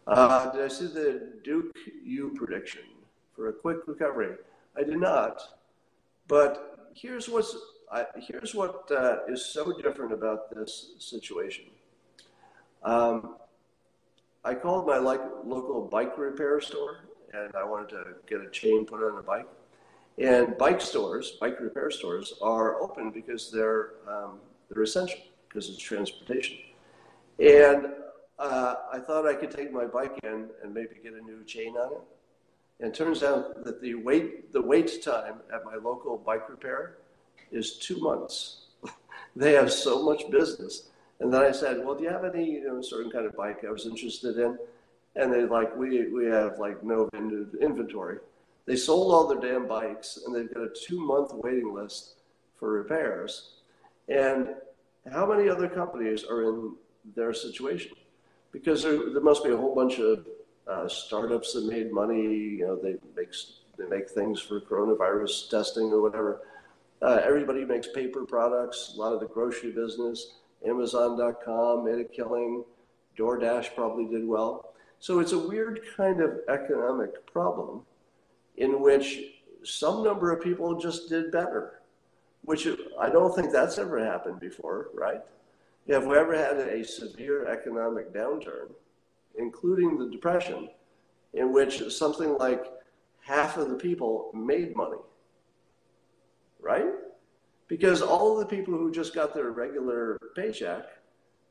[0.06, 2.82] Uh, did I see the Duke U prediction
[3.34, 4.36] for a quick recovery?
[4.76, 5.42] I did not,
[6.28, 7.56] but here's what's
[7.90, 11.64] I, here's what uh, is so different about this situation.
[12.84, 13.34] Um,
[14.44, 18.86] I called my like local bike repair store, and I wanted to get a chain
[18.86, 19.48] put on a bike.
[20.18, 24.38] And bike stores, bike repair stores, are open because they're um,
[24.70, 25.18] they're essential
[25.48, 26.56] because it's transportation.
[27.38, 27.88] And
[28.38, 31.76] uh, I thought I could take my bike in and maybe get a new chain
[31.76, 32.00] on it.
[32.80, 36.98] And it turns out that the wait the wait time at my local bike repair
[37.50, 38.66] is two months.
[39.36, 40.88] they have so much business.
[41.20, 43.64] And then I said, "Well, do you have any you know certain kind of bike
[43.66, 44.58] I was interested in?"
[45.14, 48.18] And they're like, "We we have like no inventory."
[48.66, 52.16] They sold all their damn bikes, and they've got a two month waiting list
[52.56, 53.52] for repairs.
[54.08, 54.54] And
[55.12, 56.74] how many other companies are in
[57.14, 57.92] their situation?
[58.52, 60.26] Because there, there must be a whole bunch of
[60.66, 62.22] uh, startups that made money.
[62.22, 63.32] You know, they make
[63.78, 66.42] they make things for coronavirus testing or whatever.
[67.02, 68.94] Uh, everybody makes paper products.
[68.96, 70.36] A lot of the grocery business,
[70.66, 72.64] Amazon.com made a killing.
[73.18, 74.74] DoorDash probably did well.
[74.98, 77.82] So it's a weird kind of economic problem
[78.56, 79.18] in which
[79.62, 81.75] some number of people just did better,
[82.46, 82.66] which
[82.98, 85.20] I don't think that's ever happened before, right?
[85.88, 88.70] Have we ever had a severe economic downturn,
[89.36, 90.70] including the Depression,
[91.34, 92.64] in which something like
[93.20, 94.98] half of the people made money,
[96.60, 96.86] right?
[97.68, 100.86] Because all the people who just got their regular paycheck,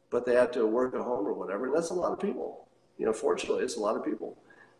[0.09, 2.67] but they had to work at home or whatever, and that's a lot of people.
[2.97, 4.37] You know, fortunately, it's a lot of people.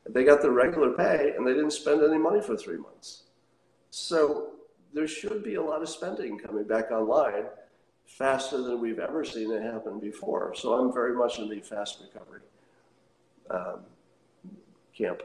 [0.07, 3.23] They got their regular pay and they didn't spend any money for three months.
[3.89, 4.51] So
[4.95, 7.45] there should be a lot of spending coming back online
[8.05, 10.53] faster than we've ever seen it happen before.
[10.55, 12.41] So I'm very much in the fast recovery
[13.49, 13.81] um,
[14.97, 15.21] camp.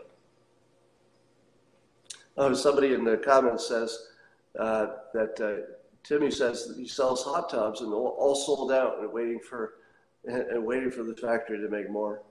[2.37, 4.09] Oh, somebody in the comments says
[4.59, 8.99] uh, that uh, Timmy says that he sells hot tubs and all, all sold out
[9.01, 9.75] and waiting for
[10.25, 12.23] and waiting for the factory to make more.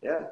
[0.00, 0.24] Yeah,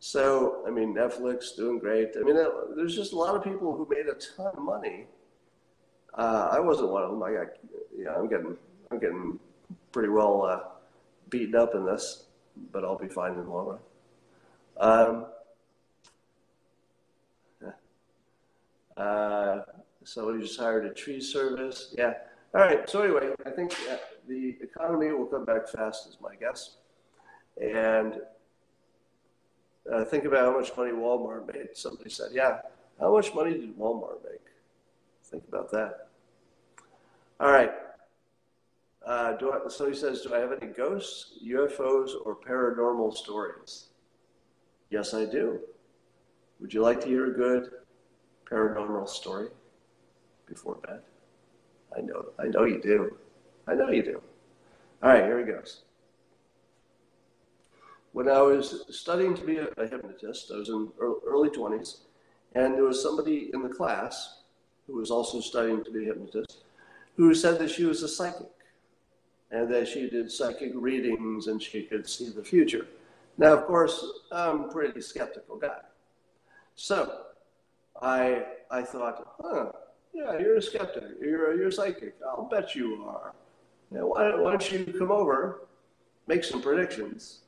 [0.00, 2.10] so, I mean, Netflix doing great.
[2.18, 2.36] I mean,
[2.76, 5.06] there's just a lot of people who made a ton of money.
[6.14, 7.22] Uh, I wasn't one of them.
[7.22, 7.46] I got,
[7.96, 8.56] yeah, I'm getting,
[8.90, 9.38] I'm getting
[9.92, 10.60] pretty well uh,
[11.28, 12.24] beaten up in this,
[12.72, 13.78] but I'll be fine in the long run.
[14.80, 15.26] Um,
[18.96, 19.60] uh,
[20.04, 21.94] somebody just hired a tree service.
[21.96, 22.14] Yeah.
[22.54, 22.88] All right.
[22.88, 23.74] So anyway, I think
[24.26, 26.76] the economy will come back fast, is my guess,
[27.60, 28.20] and
[29.92, 31.68] uh, think about how much money Walmart made.
[31.74, 32.60] Somebody said, Yeah,
[33.00, 34.40] how much money did Walmart make?
[35.30, 36.08] Think about that.
[37.40, 37.70] All right.
[39.06, 43.86] Uh, do I, so he says, Do I have any ghosts, UFOs, or paranormal stories?
[44.90, 45.60] Yes, I do.
[46.60, 47.70] Would you like to hear a good
[48.50, 49.48] paranormal story
[50.46, 51.00] before bed?
[51.96, 53.16] I know, I know you do.
[53.66, 54.20] I know you do.
[55.02, 55.82] All right, here he goes
[58.18, 61.98] when I was studying to be a, hypnotist, I was in early 20s,
[62.54, 64.37] and there was somebody in the class
[64.88, 66.64] who was also studying to be a hypnotist
[67.16, 68.48] who said that she was a psychic
[69.50, 72.86] and that she did psychic readings and she could see the future.
[73.36, 75.80] Now, of course, I'm a pretty skeptical guy.
[76.74, 77.22] So
[78.00, 79.72] I, I thought, huh,
[80.12, 81.04] yeah, you're a skeptic.
[81.20, 82.16] You're, you're a psychic.
[82.26, 83.32] I'll bet you are.
[83.90, 85.66] Now, why, why don't you come over,
[86.26, 87.40] make some predictions,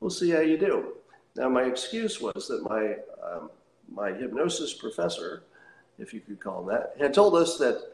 [0.00, 0.94] we'll see how you do.
[1.36, 3.50] Now, my excuse was that my, um,
[3.92, 5.42] my hypnosis professor,
[6.00, 7.92] if you could call that, had told us that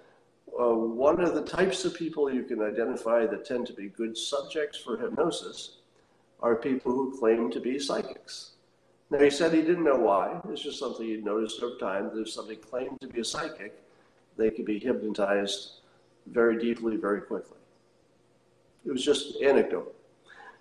[0.59, 4.17] uh, one of the types of people you can identify that tend to be good
[4.17, 5.79] subjects for hypnosis
[6.41, 8.53] are people who claim to be psychics.
[9.11, 10.41] Now, he said he didn't know why.
[10.51, 12.11] It's just something he'd noticed over time.
[12.13, 13.81] That if somebody claimed to be a psychic,
[14.37, 15.81] they could be hypnotized
[16.27, 17.59] very deeply, very quickly.
[18.85, 19.95] It was just anecdote.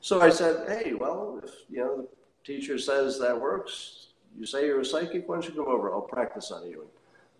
[0.01, 2.07] So I said, hey, well, if you know the
[2.43, 5.91] teacher says that works, you say you're a psychic, why don't you come over?
[5.91, 6.89] I'll practice on you and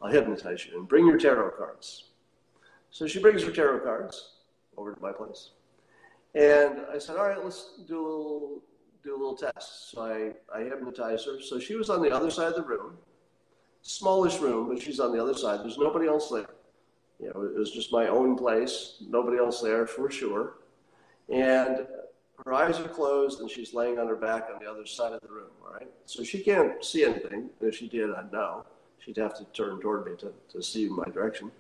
[0.02, 2.10] I'll hypnotize you and bring your tarot cards.
[2.92, 4.34] So she brings her tarot cards
[4.78, 5.52] over to my place.
[6.34, 8.62] And I said, all right, let's do a little
[9.04, 9.92] do a little test.
[9.92, 11.40] So I, I hypnotized her.
[11.40, 12.98] So she was on the other side of the room,
[13.84, 15.62] smallish room, but she's on the other side.
[15.62, 16.50] There's nobody else there.
[17.20, 20.56] You know, it was just my own place, nobody else there for sure.
[21.30, 21.88] And
[22.46, 25.22] her eyes are closed and she's laying on her back on the other side of
[25.22, 25.90] the room, all right?
[26.06, 27.50] So she can't see anything.
[27.62, 28.66] If she did, I'd know.
[29.06, 31.52] She'd have to turn toward me to, to see my direction.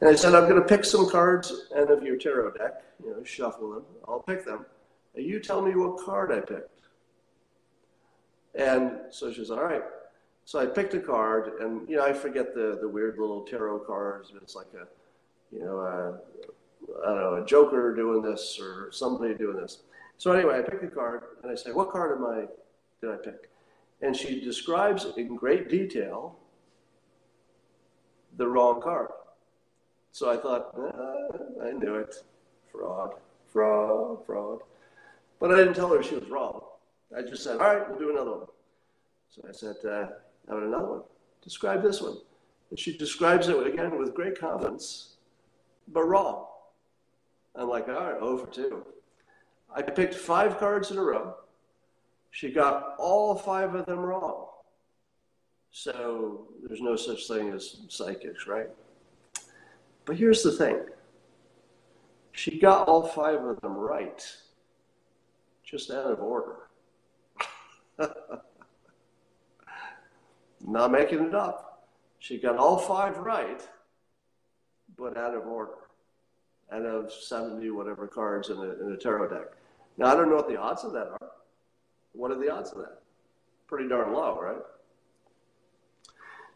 [0.00, 3.10] And I said, I'm going to pick some cards out of your tarot deck, you
[3.10, 3.84] know, shuffle them.
[4.06, 4.66] I'll pick them.
[5.14, 6.80] And you tell me what card I picked.
[8.54, 9.82] And so she says, all right.
[10.44, 13.80] So I picked a card, and, you know, I forget the, the weird little tarot
[13.80, 14.30] cards.
[14.32, 14.86] but It's like a,
[15.54, 16.18] you know, a,
[17.06, 19.78] I don't know, a joker doing this or somebody doing this.
[20.18, 22.46] So anyway, I pick a card and I say, what card am I,
[23.00, 23.48] did I pick?
[24.02, 26.36] And she describes it in great detail
[28.40, 29.08] the wrong card.
[30.12, 32.14] So I thought, ah, I knew it.
[32.72, 33.12] Fraud,
[33.52, 34.60] fraud, fraud.
[35.38, 36.62] But I didn't tell her she was wrong.
[37.16, 38.46] I just said, all right, we'll do another one.
[39.28, 40.06] So I said, uh,
[40.48, 41.02] how another one?
[41.44, 42.16] Describe this one.
[42.70, 45.16] And she describes it again with great confidence,
[45.88, 46.46] but wrong.
[47.54, 48.86] I'm like, all right, over for 2.
[49.74, 51.34] I picked five cards in a row.
[52.30, 54.46] She got all five of them wrong.
[55.72, 58.68] So there's no such thing as psychics, right?
[60.04, 60.80] But here's the thing
[62.32, 64.24] she got all five of them right,
[65.64, 66.56] just out of order.
[70.66, 71.88] Not making it up.
[72.18, 73.66] She got all five right,
[74.96, 75.72] but out of order,
[76.72, 79.52] out of 70 whatever cards in a, in a tarot deck.
[79.96, 81.30] Now, I don't know what the odds of that are.
[82.12, 83.00] What are the odds of that?
[83.66, 84.56] Pretty darn low, right?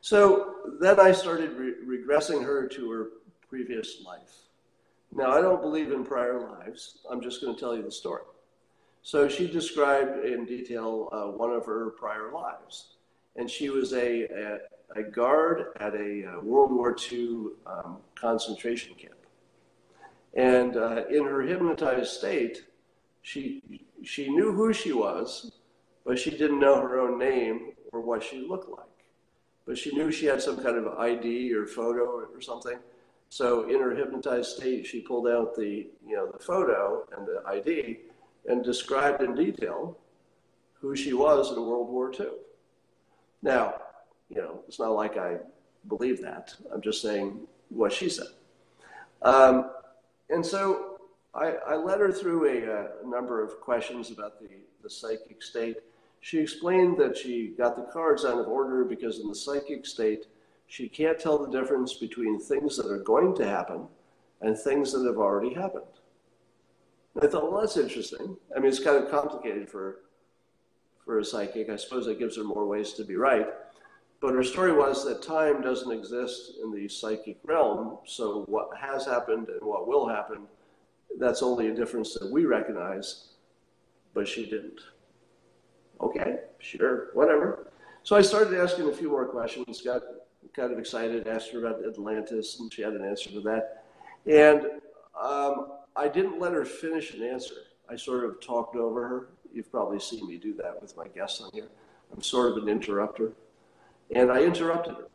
[0.04, 3.08] So then I started re- regressing her to her
[3.48, 4.34] previous life.
[5.10, 6.98] Now, I don't believe in prior lives.
[7.10, 8.24] I'm just going to tell you the story.
[9.00, 12.96] So she described in detail uh, one of her prior lives.
[13.36, 14.58] And she was a, a,
[14.94, 19.14] a guard at a uh, World War II um, concentration camp.
[20.34, 22.66] And uh, in her hypnotized state,
[23.22, 25.50] she, she knew who she was,
[26.04, 28.93] but she didn't know her own name or what she looked like.
[29.66, 32.78] But she knew she had some kind of ID or photo or something.
[33.30, 37.42] So in her hypnotized state, she pulled out the, you know, the photo and the
[37.48, 37.98] ID
[38.46, 39.98] and described in detail
[40.74, 42.28] who she was in World War II.
[43.42, 43.74] Now,
[44.28, 45.38] you know, it's not like I
[45.88, 46.54] believe that.
[46.72, 47.40] I'm just saying
[47.70, 48.28] what she said.
[49.22, 49.70] Um,
[50.30, 51.00] and so
[51.34, 54.48] I, I, led her through a, a, number of questions about the,
[54.82, 55.78] the psychic state.
[56.24, 60.24] She explained that she got the cards out of order because in the psychic state,
[60.66, 63.86] she can't tell the difference between things that are going to happen
[64.40, 65.84] and things that have already happened.
[67.14, 68.38] And I thought, well, that's interesting.
[68.56, 69.98] I mean, it's kind of complicated for,
[71.04, 71.68] for a psychic.
[71.68, 73.48] I suppose that gives her more ways to be right.
[74.22, 77.98] But her story was that time doesn't exist in the psychic realm.
[78.06, 80.46] So what has happened and what will happen,
[81.18, 83.34] that's only a difference that we recognize,
[84.14, 84.80] but she didn't.
[86.04, 87.72] Okay, sure, whatever.
[88.02, 90.02] So I started asking a few more questions, got
[90.54, 93.84] kind of excited, asked her about Atlantis, and she had an answer to that.
[94.26, 94.66] And
[95.18, 97.54] um, I didn't let her finish an answer.
[97.88, 99.28] I sort of talked over her.
[99.50, 101.68] You've probably seen me do that with my guests on here.
[102.12, 103.32] I'm sort of an interrupter.
[104.14, 105.08] And I interrupted her.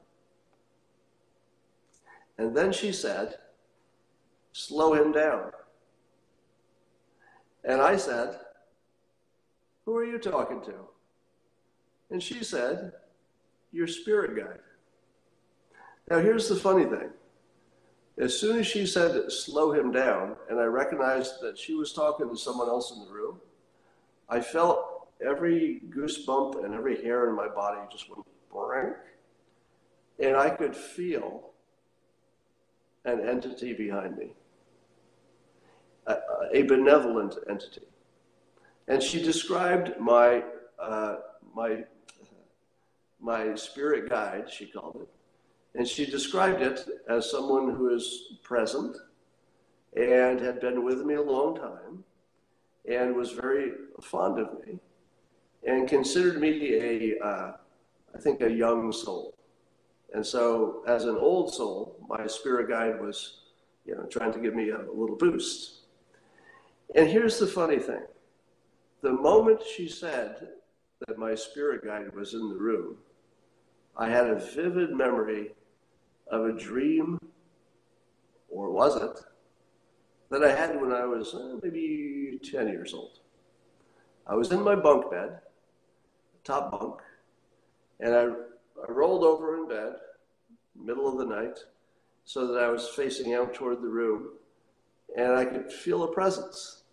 [2.40, 3.36] And then she said,
[4.54, 5.52] Slow him down.
[7.64, 8.40] And I said,
[9.90, 10.76] Who are you talking to?
[12.12, 12.92] And she said,
[13.72, 14.60] Your spirit guide.
[16.12, 17.10] Now, here's the funny thing
[18.20, 22.30] as soon as she said slow him down, and I recognized that she was talking
[22.30, 23.40] to someone else in the room,
[24.30, 28.96] I felt every goosebump and every hair in my body just went blank.
[30.20, 31.50] And I could feel
[33.06, 34.34] an entity behind me,
[36.06, 36.18] a,
[36.54, 37.89] a benevolent entity.
[38.90, 40.44] And she described my,
[40.80, 41.18] uh,
[41.56, 41.84] my,
[43.22, 48.98] my spirit guide, she called it, and she described it as someone who is present
[49.96, 52.04] and had been with me a long time
[52.90, 54.80] and was very fond of me
[55.68, 57.52] and considered me a, uh,
[58.16, 59.36] I think, a young soul.
[60.16, 63.42] And so, as an old soul, my spirit guide was,
[63.86, 65.82] you know, trying to give me a, a little boost.
[66.96, 68.02] And here's the funny thing
[69.02, 70.50] the moment she said
[71.08, 72.98] that my spirit guide was in the room,
[73.96, 75.52] I had a vivid memory
[76.32, 77.20] of a dream,
[78.50, 79.20] or was it,
[80.30, 83.20] that I had when I was uh, maybe 10 years old.
[84.28, 85.40] I was in my bunk bed,
[86.44, 87.02] top bunk,
[88.00, 89.94] and I, I rolled over in bed,
[90.76, 91.60] middle of the night,
[92.26, 94.30] so that I was facing out toward the room,
[95.18, 96.84] and I could feel a presence.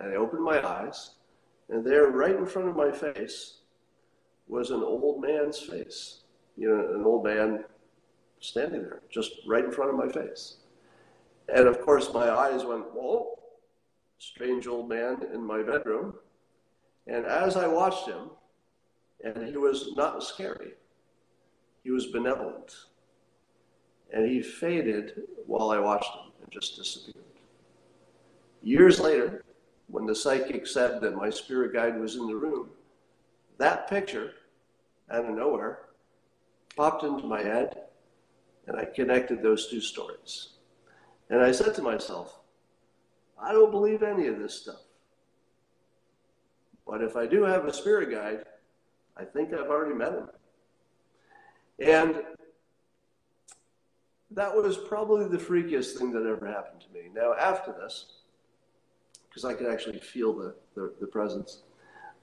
[0.00, 1.13] I opened my eyes,
[1.68, 3.58] and there, right in front of my face,
[4.48, 6.20] was an old man's face.
[6.56, 7.64] You know, an old man
[8.40, 10.56] standing there, just right in front of my face.
[11.48, 13.38] And of course, my eyes went, whoa,
[14.18, 16.14] strange old man in my bedroom.
[17.06, 18.30] And as I watched him,
[19.24, 20.72] and he was not scary,
[21.82, 22.74] he was benevolent.
[24.12, 27.24] And he faded while I watched him and just disappeared.
[28.62, 29.44] Years later,
[29.94, 32.68] when the psychic said that my spirit guide was in the room,
[33.58, 34.32] that picture
[35.08, 35.82] out of nowhere
[36.74, 37.82] popped into my head,
[38.66, 40.54] and I connected those two stories.
[41.30, 42.40] And I said to myself,
[43.40, 44.82] I don't believe any of this stuff.
[46.84, 48.46] But if I do have a spirit guide,
[49.16, 50.28] I think I've already met him.
[51.78, 52.20] And
[54.32, 57.10] that was probably the freakiest thing that ever happened to me.
[57.14, 58.23] Now, after this,
[59.34, 61.62] because I could actually feel the, the, the presence,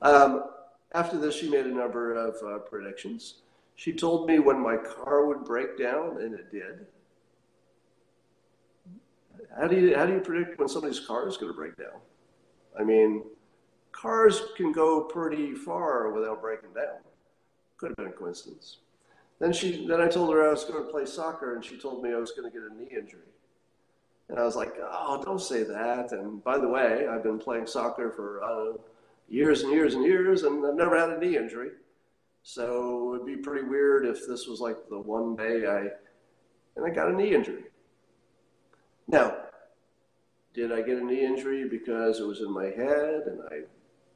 [0.02, 0.46] um,
[0.94, 3.36] after this, she made a number of uh, predictions.
[3.76, 6.86] She told me when my car would break down, and it did.
[9.60, 12.00] How do you, how do you predict when somebody's car is going to break down?
[12.80, 13.24] I mean,
[13.92, 17.00] cars can go pretty far without breaking down.
[17.78, 18.78] Could have been a coincidence.
[19.40, 22.04] Then she, then I told her I was going to play soccer, and she told
[22.04, 23.22] me I was going to get a knee injury.
[24.32, 26.14] And I was like, oh, don't say that.
[26.14, 28.80] And by the way, I've been playing soccer for, know,
[29.28, 31.72] years and years and years, and I've never had a knee injury.
[32.42, 35.82] So it'd be pretty weird if this was like the one day I,
[36.78, 37.64] and I got a knee injury.
[39.10, 39.36] Now,
[40.54, 43.64] did I get a knee injury because it was in my head and I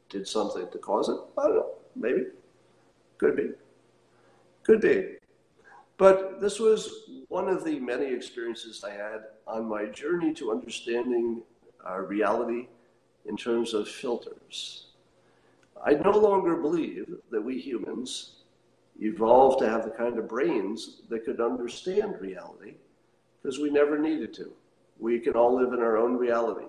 [0.08, 1.18] did something to cause it?
[1.38, 1.74] I don't know.
[1.94, 2.24] Maybe.
[3.18, 3.50] Could be.
[4.64, 5.18] Could be.
[5.98, 7.05] But this was
[7.36, 11.42] one of the many experiences I had on my journey to understanding
[11.86, 12.68] uh, reality
[13.26, 14.86] in terms of filters.
[15.86, 18.36] I no longer believe that we humans
[19.02, 22.76] evolved to have the kind of brains that could understand reality
[23.44, 24.54] because we never needed to.
[24.98, 26.68] We can all live in our own reality.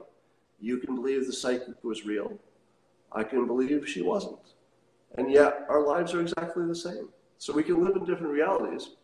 [0.61, 2.33] You can believe the psychic was real.
[3.13, 4.47] I can believe she wasn't.
[5.17, 7.11] And yet our lives are exactly the same.
[7.39, 8.97] So we can live in different realities.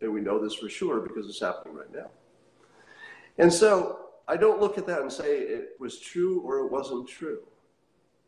[0.00, 2.10] And we know this for sure because it's happening right now.
[3.38, 7.08] And so I don't look at that and say it was true or it wasn't
[7.08, 7.40] true.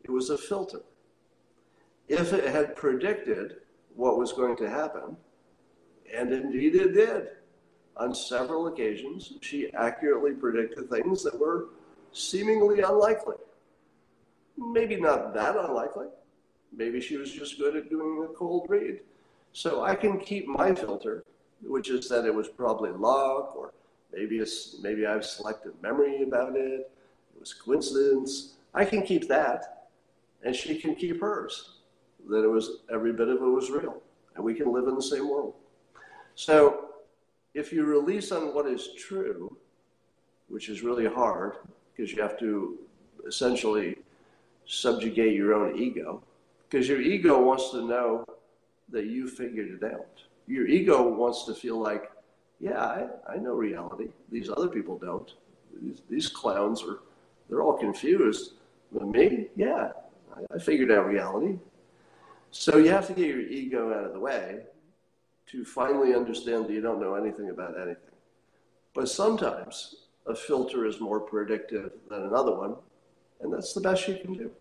[0.03, 0.81] It was a filter
[2.07, 3.57] if it had predicted
[3.95, 5.15] what was going to happen,
[6.13, 7.27] and indeed it did.
[7.95, 11.69] On several occasions, she accurately predicted things that were
[12.11, 13.35] seemingly unlikely.
[14.57, 16.07] Maybe not that unlikely.
[16.75, 19.01] Maybe she was just good at doing a cold read.
[19.51, 21.23] So I can keep my filter,
[21.65, 23.73] which is that it was probably luck, or
[24.13, 26.91] maybe it's, maybe I've selective memory about it.
[27.35, 28.53] It was coincidence.
[28.73, 29.87] I can keep that,
[30.43, 31.77] and she can keep hers
[32.29, 34.01] that it was every bit of it was real,
[34.35, 35.53] and we can live in the same world.
[36.35, 36.89] So,
[37.53, 39.55] if you release on what is true,
[40.47, 41.57] which is really hard
[41.95, 42.79] because you have to
[43.27, 43.97] essentially
[44.65, 46.23] subjugate your own ego,
[46.69, 48.25] because your ego wants to know
[48.89, 50.23] that you figured it out.
[50.47, 52.11] Your ego wants to feel like,
[52.59, 54.09] yeah, I, I know reality.
[54.31, 55.31] These other people don't.
[55.81, 56.99] These, these clowns are,
[57.49, 58.53] they're all confused.
[58.91, 59.91] But me, yeah,
[60.35, 61.57] I, I figured out reality.
[62.51, 64.61] So you have to get your ego out of the way
[65.47, 68.11] to finally understand that you don't know anything about anything.
[68.93, 69.95] But sometimes
[70.27, 72.75] a filter is more predictive than another one,
[73.41, 74.51] and that's the best you can do.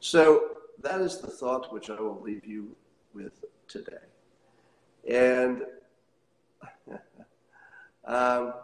[0.00, 2.76] So that is the thought which I will leave you
[3.14, 4.07] with today.
[5.06, 5.62] And
[8.04, 8.54] um,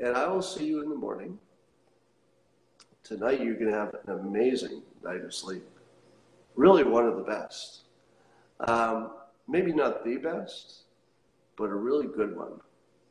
[0.00, 1.38] and I will see you in the morning.
[3.02, 5.64] Tonight you're going to have an amazing night of sleep
[6.54, 7.82] really one of the best.
[8.60, 9.12] Um,
[9.48, 10.82] maybe not the best,
[11.56, 12.60] but a really good one.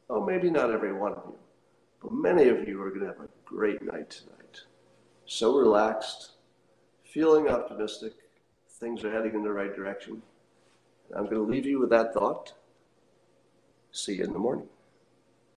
[0.09, 1.39] Oh, maybe not every one of you,
[2.01, 4.61] but many of you are going to have a great night tonight.
[5.25, 6.31] So relaxed,
[7.03, 8.13] feeling optimistic,
[8.69, 10.21] things are heading in the right direction.
[11.15, 12.53] I'm going to leave you with that thought.
[13.91, 14.70] See you in the morning.